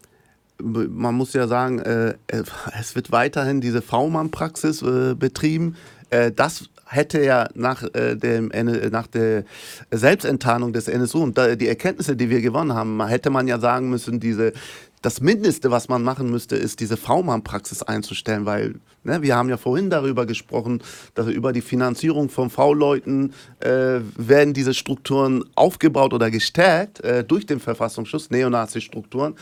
man 0.59 1.15
muss 1.15 1.33
ja 1.33 1.47
sagen, 1.47 1.79
äh, 1.79 2.15
es 2.27 2.95
wird 2.95 3.11
weiterhin 3.11 3.61
diese 3.61 3.81
V-Mann-Praxis 3.81 4.81
äh, 4.81 5.15
betrieben. 5.15 5.75
Äh, 6.09 6.31
das 6.31 6.69
hätte 6.87 7.23
ja 7.23 7.47
nach, 7.53 7.83
äh, 7.93 8.15
dem, 8.15 8.51
nach 8.91 9.07
der 9.07 9.43
Selbstenttarnung 9.91 10.73
des 10.73 10.87
NSU 10.87 11.23
und 11.23 11.37
die 11.37 11.67
Erkenntnisse, 11.67 12.15
die 12.15 12.29
wir 12.29 12.41
gewonnen 12.41 12.73
haben, 12.73 13.05
hätte 13.07 13.29
man 13.29 13.47
ja 13.47 13.59
sagen 13.59 13.89
müssen, 13.89 14.19
diese 14.19 14.53
das 15.01 15.21
Mindeste, 15.21 15.69
was 15.69 15.89
man 15.89 16.03
machen 16.03 16.31
müsste, 16.31 16.55
ist 16.55 16.79
diese 16.79 16.97
V-Mann-Praxis 16.97 17.83
einzustellen, 17.83 18.45
weil 18.45 18.75
ne, 19.03 19.21
wir 19.21 19.35
haben 19.35 19.47
ja 19.47 19.57
vorhin 19.57 19.89
darüber 19.89 20.25
gesprochen, 20.25 20.81
dass 21.13 21.27
über 21.27 21.53
die 21.53 21.61
Finanzierung 21.61 22.29
von 22.29 22.49
V-Leuten 22.49 23.33
äh, 23.59 23.99
werden 24.17 24.53
diese 24.53 24.73
Strukturen 24.73 25.43
aufgebaut 25.55 26.13
oder 26.13 26.31
gestärkt 26.31 26.99
äh, 27.01 27.23
durch 27.23 27.45
den 27.45 27.59
Verfassungsschutz, 27.59 28.31
Neonazi-Strukturen. 28.31 29.35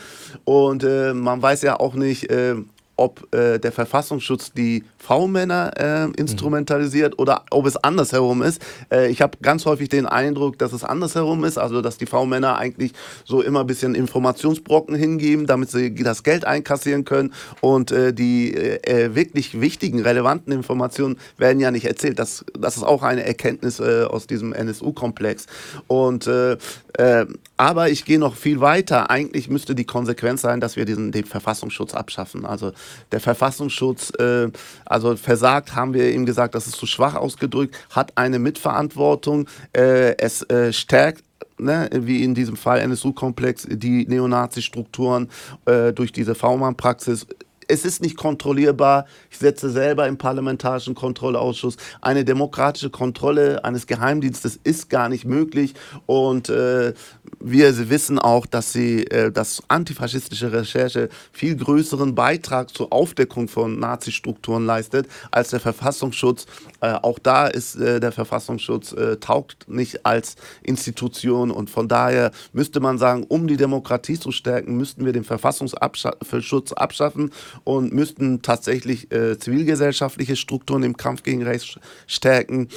Und 0.44 0.84
äh, 0.84 1.14
man 1.14 1.40
weiß 1.40 1.62
ja 1.62 1.80
auch 1.80 1.94
nicht, 1.94 2.30
äh, 2.30 2.56
ob 2.96 3.32
äh, 3.34 3.58
der 3.58 3.72
Verfassungsschutz 3.72 4.52
die 4.52 4.84
V-Männer 4.98 5.72
äh, 5.76 6.20
instrumentalisiert 6.20 7.14
mhm. 7.14 7.22
oder 7.22 7.44
ob 7.50 7.66
es 7.66 7.76
andersherum 7.76 8.42
ist. 8.42 8.62
Äh, 8.90 9.10
ich 9.10 9.20
habe 9.20 9.38
ganz 9.42 9.66
häufig 9.66 9.88
den 9.88 10.06
Eindruck, 10.06 10.58
dass 10.58 10.72
es 10.72 10.82
andersherum 10.82 11.44
ist, 11.44 11.58
also 11.58 11.82
dass 11.82 11.98
die 11.98 12.06
V-Männer 12.06 12.56
eigentlich 12.56 12.92
so 13.24 13.42
immer 13.42 13.60
ein 13.60 13.66
bisschen 13.66 13.94
Informationsbrocken 13.94 14.96
hingeben, 14.96 15.46
damit 15.46 15.70
sie 15.70 15.94
das 15.94 16.22
Geld 16.22 16.46
einkassieren 16.46 17.04
können 17.04 17.34
und 17.60 17.90
äh, 17.92 18.14
die 18.14 18.54
äh, 18.54 18.76
äh, 18.82 19.14
wirklich 19.14 19.60
wichtigen, 19.60 20.00
relevanten 20.00 20.52
Informationen 20.52 21.18
werden 21.36 21.60
ja 21.60 21.70
nicht 21.70 21.84
erzählt. 21.84 22.18
Das, 22.18 22.44
das 22.58 22.76
ist 22.76 22.82
auch 22.82 23.02
eine 23.02 23.24
Erkenntnis 23.24 23.80
aus 23.80 24.26
diesem 24.26 24.52
NSU-Komplex. 24.52 25.46
Und 25.86 26.28
aber 27.56 27.90
ich 27.90 28.04
gehe 28.04 28.18
noch 28.18 28.36
viel 28.36 28.60
weiter. 28.60 29.10
Eigentlich 29.10 29.48
müsste 29.48 29.74
die 29.74 29.84
Konsequenz 29.84 30.42
sein, 30.42 30.60
dass 30.60 30.76
wir 30.76 30.84
diesen 30.84 31.12
den 31.12 31.24
Verfassungsschutz 31.24 31.94
abschaffen. 31.94 32.46
Also 32.46 32.72
der 33.12 33.20
Verfassungsschutz, 33.20 34.10
äh, 34.18 34.48
also 34.84 35.16
versagt, 35.16 35.74
haben 35.74 35.94
wir 35.94 36.12
ihm 36.12 36.26
gesagt, 36.26 36.54
das 36.54 36.66
ist 36.66 36.76
zu 36.76 36.86
schwach 36.86 37.14
ausgedrückt, 37.14 37.76
hat 37.90 38.12
eine 38.16 38.38
Mitverantwortung. 38.38 39.48
Äh, 39.72 40.16
es 40.18 40.42
äh, 40.42 40.72
stärkt 40.72 41.24
ne, 41.58 41.88
wie 41.92 42.22
in 42.22 42.34
diesem 42.34 42.56
Fall 42.56 42.80
NSU-Komplex, 42.80 43.66
die 43.70 44.06
Neonazi-Strukturen 44.06 45.28
äh, 45.64 45.92
durch 45.92 46.12
diese 46.12 46.34
V-Mann-Praxis 46.34 47.26
es 47.68 47.84
ist 47.84 48.02
nicht 48.02 48.16
kontrollierbar. 48.16 49.06
Ich 49.30 49.38
setze 49.38 49.70
selber 49.70 50.06
im 50.06 50.18
Parlamentarischen 50.18 50.94
Kontrollausschuss. 50.94 51.76
Eine 52.00 52.24
demokratische 52.24 52.90
Kontrolle 52.90 53.64
eines 53.64 53.86
Geheimdienstes 53.86 54.58
ist 54.62 54.88
gar 54.90 55.08
nicht 55.08 55.24
möglich. 55.24 55.74
Und 56.06 56.48
äh, 56.48 56.94
wir 57.40 57.88
wissen 57.90 58.18
auch, 58.18 58.46
dass 58.46 58.72
sie, 58.72 59.04
äh, 59.04 59.32
antifaschistische 59.68 60.52
Recherche 60.52 61.08
viel 61.32 61.56
größeren 61.56 62.14
Beitrag 62.14 62.70
zur 62.74 62.92
Aufdeckung 62.92 63.48
von 63.48 63.78
Nazi-Strukturen 63.78 64.66
leistet 64.66 65.06
als 65.30 65.50
der 65.50 65.60
Verfassungsschutz. 65.60 66.46
Äh, 66.80 66.92
auch 66.92 67.18
da 67.18 67.46
ist 67.46 67.76
äh, 67.76 68.00
der 68.00 68.12
Verfassungsschutz 68.12 68.92
äh, 68.92 69.16
taugt 69.16 69.68
nicht 69.68 70.04
als 70.04 70.36
Institution. 70.62 71.50
Und 71.50 71.70
von 71.70 71.88
daher 71.88 72.32
müsste 72.52 72.80
man 72.80 72.98
sagen, 72.98 73.24
um 73.28 73.46
die 73.46 73.56
Demokratie 73.56 74.18
zu 74.18 74.32
stärken, 74.32 74.76
müssten 74.76 75.04
wir 75.04 75.12
den 75.12 75.24
Verfassungsschutz 75.24 76.72
abschaffen 76.72 77.30
und 77.64 77.92
müssten 77.92 78.42
tatsächlich 78.42 79.08
zivilgesellschaftliche 79.38 80.36
Strukturen 80.36 80.82
im 80.82 80.96
Kampf 80.96 81.22
gegen 81.22 81.42
Rechts 81.42 81.78
stärken 82.06 82.68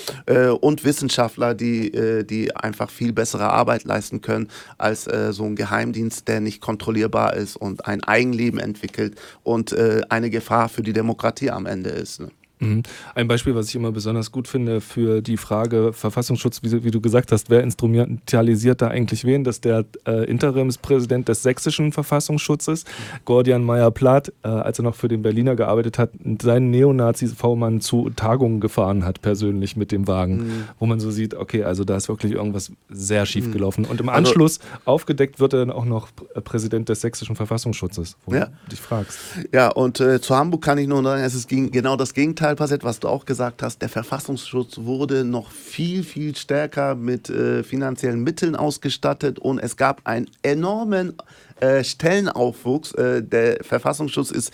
und 0.62 0.84
Wissenschaftler, 0.84 1.54
die, 1.54 2.26
die 2.26 2.56
einfach 2.56 2.90
viel 2.90 3.14
bessere 3.14 3.50
Arbeit 3.50 3.84
leisten 3.84 4.22
können 4.22 4.39
als 4.78 5.08
äh, 5.08 5.34
so 5.34 5.44
ein 5.44 5.56
Geheimdienst, 5.56 6.28
der 6.28 6.40
nicht 6.40 6.62
kontrollierbar 6.62 7.34
ist 7.34 7.56
und 7.56 7.86
ein 7.86 8.04
Eigenleben 8.04 8.60
entwickelt 8.60 9.20
und 9.44 9.72
äh, 9.72 10.02
eine 10.10 10.30
Gefahr 10.30 10.70
für 10.70 10.84
die 10.84 10.94
Demokratie 10.94 11.52
am 11.52 11.66
Ende 11.66 11.90
ist. 11.90 12.22
Ne? 12.22 12.30
Mhm. 12.60 12.84
Ein 13.16 13.28
Beispiel, 13.28 13.56
was 13.56 13.70
ich 13.70 13.76
immer 13.76 13.92
besonders 13.92 14.32
gut 14.32 14.48
finde 14.48 14.82
für 14.82 15.22
die 15.22 15.38
Frage 15.38 15.94
Verfassungsschutz, 15.94 16.62
wie, 16.64 16.84
wie 16.84 16.92
du 16.92 17.00
gesagt 17.00 17.32
hast, 17.32 17.50
wer 17.50 17.64
instrumentalisiert 17.64 18.82
da 18.82 18.90
eigentlich 18.90 19.24
wen? 19.24 19.44
Das 19.44 19.58
ist 19.58 19.66
der 19.66 19.86
äh, 20.06 20.26
Interimspräsident 20.26 21.30
des 21.30 21.42
sächsischen 21.42 21.92
Verfassungsschutzes, 21.94 22.84
Gordian 23.24 23.64
Meyer-Plath, 23.64 24.34
äh, 24.44 24.50
als 24.50 24.80
er 24.80 24.84
noch 24.84 24.96
für 24.96 25.08
den 25.08 25.22
Berliner 25.22 25.56
gearbeitet 25.56 25.98
hat, 25.98 26.12
seinen 26.42 26.70
Neonazi-V-Mann 26.72 27.80
zu 27.80 28.10
Tagungen 28.10 28.60
gefahren 28.60 29.06
hat, 29.06 29.22
persönlich 29.22 29.78
mit 29.78 29.92
dem 29.92 30.08
Wagen, 30.08 30.38
mhm. 30.38 30.64
wo 30.80 30.86
man 30.86 31.00
so 31.00 31.12
sieht, 31.12 31.36
okay, 31.36 31.64
also 31.64 31.86
da 31.86 31.96
ist 31.96 32.10
wirklich 32.10 32.34
irgendwas 32.34 32.72
sehr 32.90 33.26
schief 33.26 33.48
mhm. 33.48 33.52
gelaufen. 33.54 33.86
Und 33.86 34.02
im 34.02 34.10
also 34.10 34.30
Anschluss 34.30 34.60
also, 34.60 34.82
aufgedeckt 34.86 35.40
wird 35.40 35.54
er 35.54 35.60
dann 35.60 35.72
auch 35.72 35.86
noch 35.86 36.10
Präsident 36.44 36.90
des 36.90 37.02
sächsischen 37.02 37.38
Verfassungsschutzes, 37.38 38.18
wo 38.26 38.34
ja. 38.34 38.46
du 38.46 38.52
dich 38.72 38.82
fragst. 38.82 39.18
Ja, 39.54 39.70
und 39.70 40.02
äh, 40.02 40.20
zu 40.20 40.36
Hamburg 40.36 40.62
kann 40.62 40.78
ich 40.78 40.88
nur 40.88 41.02
sagen, 41.04 41.24
es 41.24 41.34
ist 41.34 41.48
genau 41.48 41.96
das 41.96 42.14
Gegenteil 42.14 42.49
Gegenteil 42.50 42.56
passiert, 42.56 42.84
was 42.84 43.00
du 43.00 43.08
auch 43.08 43.26
gesagt 43.26 43.62
hast. 43.62 43.82
Der 43.82 43.90
Verfassungsschutz 43.90 44.80
wurde 44.80 45.24
noch 45.24 45.52
viel, 45.52 46.04
viel 46.04 46.36
stärker 46.36 46.96
mit 46.96 47.30
äh, 47.30 47.64
finanziellen 47.64 48.24
Mitteln 48.24 48.56
ausgestattet 48.56 49.38
und 49.38 49.60
es 49.60 49.78
gab 49.78 50.02
einen 50.08 50.28
enormen 50.42 51.14
äh, 51.60 51.84
Stellenaufwuchs. 51.84 52.94
Äh, 52.94 53.22
der 53.22 53.64
Verfassungsschutz 53.64 54.32
ist 54.32 54.52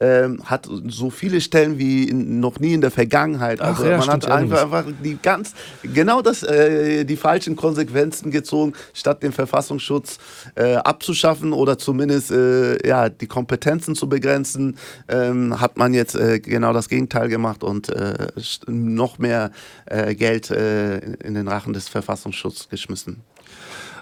ähm, 0.00 0.42
hat 0.44 0.68
so 0.86 1.10
viele 1.10 1.40
Stellen 1.40 1.78
wie 1.78 2.04
in, 2.08 2.40
noch 2.40 2.60
nie 2.60 2.74
in 2.74 2.80
der 2.80 2.90
Vergangenheit. 2.90 3.60
Also 3.60 3.84
Ach, 3.84 3.88
ja, 3.88 3.98
man 3.98 4.08
hat 4.08 4.30
einfach, 4.30 4.62
einfach, 4.62 4.84
die 5.02 5.18
ganz 5.20 5.54
genau 5.82 6.22
das, 6.22 6.42
äh, 6.42 7.04
die 7.04 7.16
falschen 7.16 7.56
Konsequenzen 7.56 8.30
gezogen, 8.30 8.74
statt 8.92 9.22
den 9.22 9.32
Verfassungsschutz 9.32 10.18
äh, 10.54 10.74
abzuschaffen 10.74 11.52
oder 11.52 11.78
zumindest 11.78 12.30
äh, 12.30 12.86
ja, 12.86 13.08
die 13.08 13.26
Kompetenzen 13.26 13.94
zu 13.94 14.08
begrenzen, 14.08 14.76
ähm, 15.08 15.60
hat 15.60 15.76
man 15.76 15.94
jetzt 15.94 16.14
äh, 16.14 16.40
genau 16.40 16.72
das 16.72 16.88
Gegenteil 16.88 17.28
gemacht 17.28 17.64
und 17.64 17.88
äh, 17.88 18.28
noch 18.66 19.18
mehr 19.18 19.50
äh, 19.86 20.14
Geld 20.14 20.50
in 20.50 21.34
den 21.34 21.48
Rachen 21.48 21.72
des 21.72 21.88
Verfassungsschutzes 21.88 22.68
geschmissen. 22.68 23.22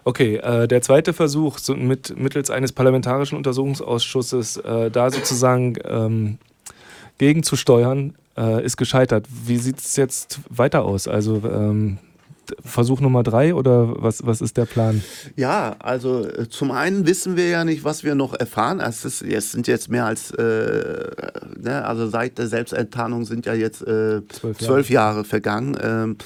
Okay, 0.05 0.37
äh, 0.37 0.69
der 0.69 0.83
zweite 0.83 1.13
Versuch 1.13 1.59
so 1.59 1.75
mit, 1.75 2.17
mittels 2.19 2.51
eines 2.51 2.73
parlamentarischen 2.73 3.39
Untersuchungsausschusses 3.39 4.59
äh, 4.59 4.91
da 4.91 5.11
sozusagen 5.11 5.77
ähm, 5.85 6.39
gegenzusteuern, 7.19 8.15
äh, 8.37 8.65
ist 8.65 8.77
gescheitert. 8.77 9.27
Wie 9.47 9.57
sieht 9.57 9.79
es 9.79 9.97
jetzt 9.97 10.41
weiter 10.51 10.85
aus? 10.85 11.09
Also 11.09 11.43
ähm, 11.45 11.99
Versuch 12.63 13.01
Nummer 13.01 13.23
drei 13.23 13.55
oder 13.55 14.03
was, 14.03 14.27
was 14.27 14.43
ist 14.43 14.59
der 14.59 14.67
Plan? 14.67 15.03
Ja, 15.37 15.77
also 15.79 16.27
äh, 16.27 16.49
zum 16.51 16.71
einen 16.71 17.07
wissen 17.07 17.37
wir 17.37 17.49
ja 17.49 17.65
nicht, 17.65 17.85
was 17.85 18.05
wir 18.05 18.15
noch 18.15 18.35
erfahren. 18.35 18.81
Es, 18.81 19.07
ist, 19.07 19.23
es 19.23 19.53
sind 19.53 19.67
jetzt 19.67 19.89
mehr 19.89 20.05
als, 20.05 20.31
äh, 20.33 21.11
ne, 21.59 21.83
also 21.85 22.09
seit 22.09 22.37
der 22.37 22.49
Selbstenttarnung 22.49 23.25
sind 23.25 23.47
ja 23.47 23.55
jetzt 23.55 23.81
äh, 23.83 24.21
zwölf, 24.29 24.43
Jahre. 24.43 24.57
zwölf, 24.59 24.91
Jahre. 24.91 25.25
vergangen. 25.25 25.79
Ähm, 25.83 26.17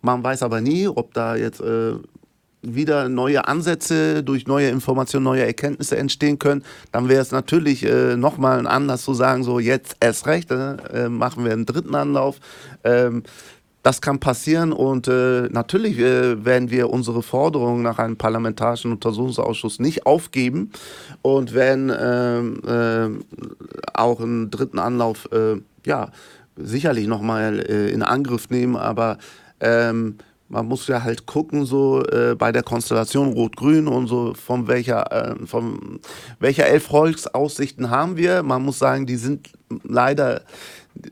man 0.00 0.22
weiß 0.24 0.42
aber 0.42 0.60
nie, 0.60 0.88
ob 0.88 1.12
da 1.12 1.36
jetzt 1.36 1.60
äh, 1.60 1.94
wieder 2.74 3.08
neue 3.08 3.46
Ansätze 3.46 4.22
durch 4.22 4.46
neue 4.46 4.68
Informationen, 4.68 5.24
neue 5.24 5.44
Erkenntnisse 5.46 5.96
entstehen 5.96 6.38
können, 6.38 6.64
dann 6.92 7.08
wäre 7.08 7.22
es 7.22 7.30
natürlich 7.30 7.84
äh, 7.84 8.16
nochmal 8.16 8.66
anders 8.66 9.02
zu 9.02 9.14
sagen, 9.14 9.44
so 9.44 9.58
jetzt 9.58 9.96
erst 10.00 10.26
recht, 10.26 10.50
äh, 10.50 11.08
machen 11.08 11.44
wir 11.44 11.52
einen 11.52 11.66
dritten 11.66 11.94
Anlauf. 11.94 12.38
Ähm, 12.84 13.22
das 13.86 14.00
kann 14.00 14.18
passieren 14.18 14.72
und 14.72 15.06
äh, 15.06 15.42
natürlich 15.42 15.96
äh, 16.00 16.44
werden 16.44 16.72
wir 16.72 16.90
unsere 16.90 17.22
Forderungen 17.22 17.84
nach 17.84 18.00
einem 18.00 18.16
parlamentarischen 18.16 18.90
Untersuchungsausschuss 18.90 19.78
nicht 19.78 20.06
aufgeben 20.06 20.72
und 21.22 21.54
werden 21.54 21.92
ähm, 21.96 22.62
äh, 22.66 23.94
auch 23.94 24.20
einen 24.20 24.50
dritten 24.50 24.80
Anlauf 24.80 25.28
äh, 25.30 25.60
ja 25.86 26.10
sicherlich 26.56 27.06
nochmal 27.06 27.60
äh, 27.60 27.90
in 27.90 28.02
Angriff 28.02 28.50
nehmen, 28.50 28.74
aber 28.74 29.18
ähm, 29.60 30.16
man 30.48 30.66
muss 30.66 30.86
ja 30.86 31.02
halt 31.02 31.26
gucken, 31.26 31.64
so 31.64 32.04
äh, 32.04 32.34
bei 32.36 32.52
der 32.52 32.62
Konstellation 32.62 33.32
Rot-Grün 33.32 33.88
und 33.88 34.06
so, 34.06 34.34
von 34.34 34.68
welcher, 34.68 35.10
äh, 35.12 35.46
von 35.46 36.00
welcher 36.38 36.66
elf 36.66 36.86
Volksaussichten 36.86 37.90
haben 37.90 38.16
wir. 38.16 38.42
Man 38.42 38.62
muss 38.62 38.78
sagen, 38.78 39.06
die 39.06 39.16
sind 39.16 39.50
leider, 39.82 40.42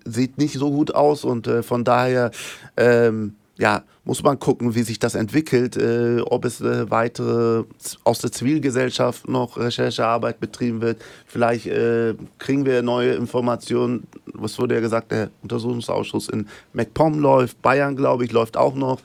sieht 0.04 0.38
nicht 0.38 0.54
so 0.54 0.70
gut 0.70 0.94
aus 0.94 1.24
und 1.24 1.46
äh, 1.46 1.62
von 1.62 1.84
daher, 1.84 2.30
ähm, 2.76 3.34
ja, 3.56 3.84
muss 4.04 4.22
man 4.22 4.38
gucken, 4.38 4.74
wie 4.74 4.82
sich 4.82 4.98
das 4.98 5.14
entwickelt, 5.14 5.76
äh, 5.76 6.20
ob 6.20 6.44
es 6.44 6.60
äh, 6.60 6.90
weitere 6.90 7.64
aus 8.02 8.18
der 8.18 8.32
Zivilgesellschaft 8.32 9.28
noch 9.28 9.56
Recherchearbeit 9.56 10.40
betrieben 10.40 10.82
wird. 10.82 11.02
Vielleicht 11.26 11.66
äh, 11.66 12.14
kriegen 12.38 12.66
wir 12.66 12.82
neue 12.82 13.14
Informationen. 13.14 14.06
Was 14.26 14.58
wurde 14.58 14.74
ja 14.74 14.80
gesagt, 14.80 15.12
der 15.12 15.30
Untersuchungsausschuss 15.42 16.28
in 16.28 16.48
MacPom 16.72 17.20
läuft, 17.20 17.62
Bayern, 17.62 17.96
glaube 17.96 18.24
ich, 18.24 18.32
läuft 18.32 18.56
auch 18.56 18.74
noch. 18.74 19.00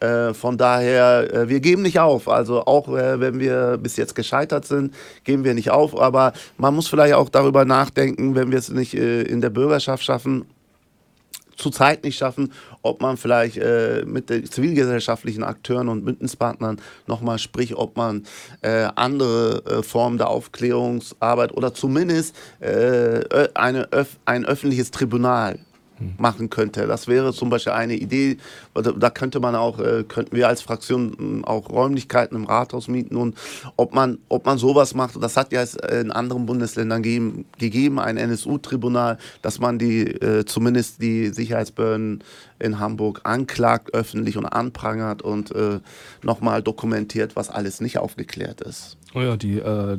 Äh, 0.00 0.34
von 0.34 0.58
daher, 0.58 1.32
äh, 1.32 1.48
wir 1.48 1.60
geben 1.60 1.82
nicht 1.82 1.98
auf. 1.98 2.28
Also 2.28 2.64
auch 2.66 2.88
äh, 2.88 3.18
wenn 3.18 3.40
wir 3.40 3.78
bis 3.78 3.96
jetzt 3.96 4.14
gescheitert 4.14 4.66
sind, 4.66 4.94
geben 5.24 5.44
wir 5.44 5.54
nicht 5.54 5.70
auf. 5.70 5.98
Aber 5.98 6.34
man 6.58 6.74
muss 6.74 6.88
vielleicht 6.88 7.14
auch 7.14 7.30
darüber 7.30 7.64
nachdenken, 7.64 8.34
wenn 8.34 8.50
wir 8.50 8.58
es 8.58 8.70
nicht 8.70 8.94
in 8.94 9.40
der 9.40 9.50
Bürgerschaft 9.50 10.04
schaffen, 10.04 10.44
zurzeit 11.56 12.04
nicht 12.04 12.18
schaffen, 12.18 12.52
ob 12.82 13.00
man 13.00 13.16
vielleicht 13.16 13.56
äh, 13.56 14.04
mit 14.06 14.30
den 14.30 14.44
zivilgesellschaftlichen 14.50 15.44
Akteuren 15.44 15.88
und 15.88 16.04
Bündnispartnern 16.04 16.80
nochmal 17.06 17.38
spricht, 17.38 17.74
ob 17.74 17.96
man 17.96 18.24
äh, 18.62 18.88
andere 18.94 19.62
äh, 19.66 19.82
Formen 19.82 20.18
der 20.18 20.28
Aufklärungsarbeit 20.28 21.52
oder 21.52 21.74
zumindest 21.74 22.36
äh, 22.60 23.48
eine, 23.54 23.88
ein 24.24 24.44
öffentliches 24.44 24.90
Tribunal 24.90 25.58
machen 26.18 26.50
könnte. 26.50 26.86
Das 26.86 27.06
wäre 27.06 27.32
zum 27.32 27.50
Beispiel 27.50 27.72
eine 27.72 27.94
Idee. 27.94 28.38
Da 28.74 29.10
könnte 29.10 29.40
man 29.40 29.54
auch, 29.54 29.78
äh, 29.78 30.04
könnten 30.04 30.36
wir 30.36 30.48
als 30.48 30.62
Fraktion 30.62 31.14
hm, 31.16 31.44
auch 31.44 31.70
Räumlichkeiten 31.70 32.36
im 32.36 32.44
Rathaus 32.44 32.88
mieten 32.88 33.16
und 33.16 33.36
ob 33.76 33.94
man, 33.94 34.18
ob 34.28 34.46
man 34.46 34.58
sowas 34.58 34.94
macht. 34.94 35.22
Das 35.22 35.36
hat 35.36 35.52
ja 35.52 35.62
in 35.90 36.10
anderen 36.10 36.46
Bundesländern 36.46 37.02
gegeben, 37.02 37.44
gegeben 37.58 38.00
ein 38.00 38.16
NSU-Tribunal, 38.16 39.18
dass 39.42 39.60
man 39.60 39.78
die 39.78 40.02
äh, 40.02 40.44
zumindest 40.44 41.00
die 41.00 41.28
Sicherheitsbehörden 41.28 42.22
in 42.58 42.78
Hamburg 42.78 43.20
anklagt 43.24 43.94
öffentlich 43.94 44.36
und 44.36 44.46
anprangert 44.46 45.22
und 45.22 45.54
äh, 45.54 45.80
nochmal 46.22 46.62
dokumentiert, 46.62 47.36
was 47.36 47.50
alles 47.50 47.80
nicht 47.80 47.98
aufgeklärt 47.98 48.60
ist. 48.60 48.96
Oh 49.14 49.20
ja, 49.20 49.36
die, 49.36 49.58
äh, 49.58 49.98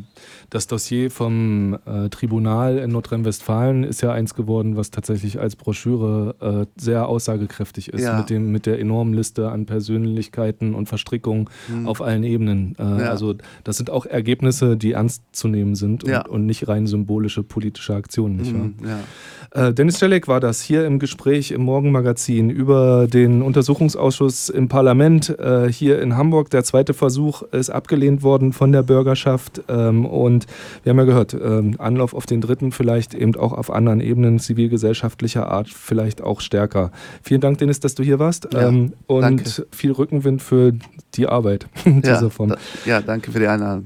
das 0.50 0.68
Dossier 0.68 1.10
vom 1.10 1.78
äh, 1.86 2.10
Tribunal 2.10 2.78
in 2.80 2.92
Nordrhein-Westfalen 2.92 3.86
ist 3.86 4.02
ja 4.02 4.12
eins 4.12 4.36
geworden, 4.36 4.76
was 4.76 4.92
tatsächlich 4.92 5.40
als 5.40 5.56
Broschüre 5.56 6.68
äh, 6.76 6.82
sehr 6.82 7.08
aussagekräftig 7.08 7.94
ist, 7.94 8.02
ja. 8.02 8.18
mit, 8.18 8.30
dem, 8.30 8.52
mit 8.52 8.66
der 8.66 8.78
enormen 8.78 9.14
Liste 9.14 9.50
an 9.50 9.66
Persönlichkeiten 9.66 10.76
und 10.76 10.90
Verstrickungen 10.90 11.50
mhm. 11.70 11.88
auf 11.88 12.02
allen 12.02 12.24
Ebenen. 12.24 12.76
Äh, 12.78 12.84
ja. 12.84 13.10
Also 13.10 13.36
das 13.64 13.78
sind 13.78 13.90
auch 13.90 14.06
Ergebnisse, 14.06 14.76
die 14.76 14.92
ernst 14.92 15.24
zu 15.32 15.48
nehmen 15.48 15.76
sind 15.76 16.04
und, 16.04 16.10
ja. 16.10 16.26
und 16.26 16.46
nicht 16.46 16.68
rein 16.68 16.86
symbolische 16.86 17.42
politische 17.42 17.96
Aktionen, 17.96 18.36
nicht 18.36 18.52
mhm, 18.52 18.76
wahr? 18.82 19.70
Äh, 19.70 19.74
Dennis 19.74 20.02
Jelek 20.02 20.28
war 20.28 20.42
das 20.42 20.62
hier 20.62 20.86
im 20.86 21.00
Gespräch 21.00 21.52
im 21.52 21.62
Morgenmagazin 21.62 22.45
Berlin 22.46 22.50
über 22.50 23.08
den 23.08 23.42
Untersuchungsausschuss 23.42 24.50
im 24.50 24.68
Parlament 24.68 25.38
äh, 25.40 25.72
hier 25.72 26.02
in 26.02 26.16
Hamburg. 26.16 26.50
Der 26.50 26.64
zweite 26.64 26.94
Versuch 26.94 27.44
ist 27.52 27.70
abgelehnt 27.70 28.24
worden 28.24 28.54
von 28.54 28.72
der 28.72 28.84
Bürgerschaft. 28.84 29.62
Ähm, 29.68 30.06
und 30.06 30.46
wir 30.84 30.92
haben 30.92 30.98
ja 30.98 31.06
gehört, 31.06 31.34
ähm, 31.34 31.76
Anlauf 31.78 32.14
auf 32.14 32.26
den 32.26 32.42
dritten, 32.42 32.72
vielleicht 32.72 33.14
eben 33.14 33.36
auch 33.36 33.54
auf 33.54 33.72
anderen 33.72 34.02
Ebenen 34.02 34.40
zivilgesellschaftlicher 34.40 35.48
Art, 35.50 35.70
vielleicht 35.70 36.22
auch 36.22 36.42
stärker. 36.42 36.92
Vielen 37.22 37.42
Dank, 37.42 37.58
Dennis, 37.58 37.80
dass 37.80 37.96
du 37.96 38.04
hier 38.04 38.20
warst. 38.20 38.54
Ja, 38.54 38.68
ähm, 38.68 38.94
und 39.08 39.22
danke. 39.22 39.66
viel 39.72 39.92
Rückenwind 39.92 40.42
für 40.42 40.74
die 41.16 41.28
Arbeit 41.28 41.68
in 41.86 42.02
dieser 42.02 42.24
ja, 42.24 42.30
Form. 42.30 42.56
Ja, 42.86 43.02
danke 43.02 43.32
für 43.32 43.40
die 43.40 43.48
Einladung. 43.48 43.84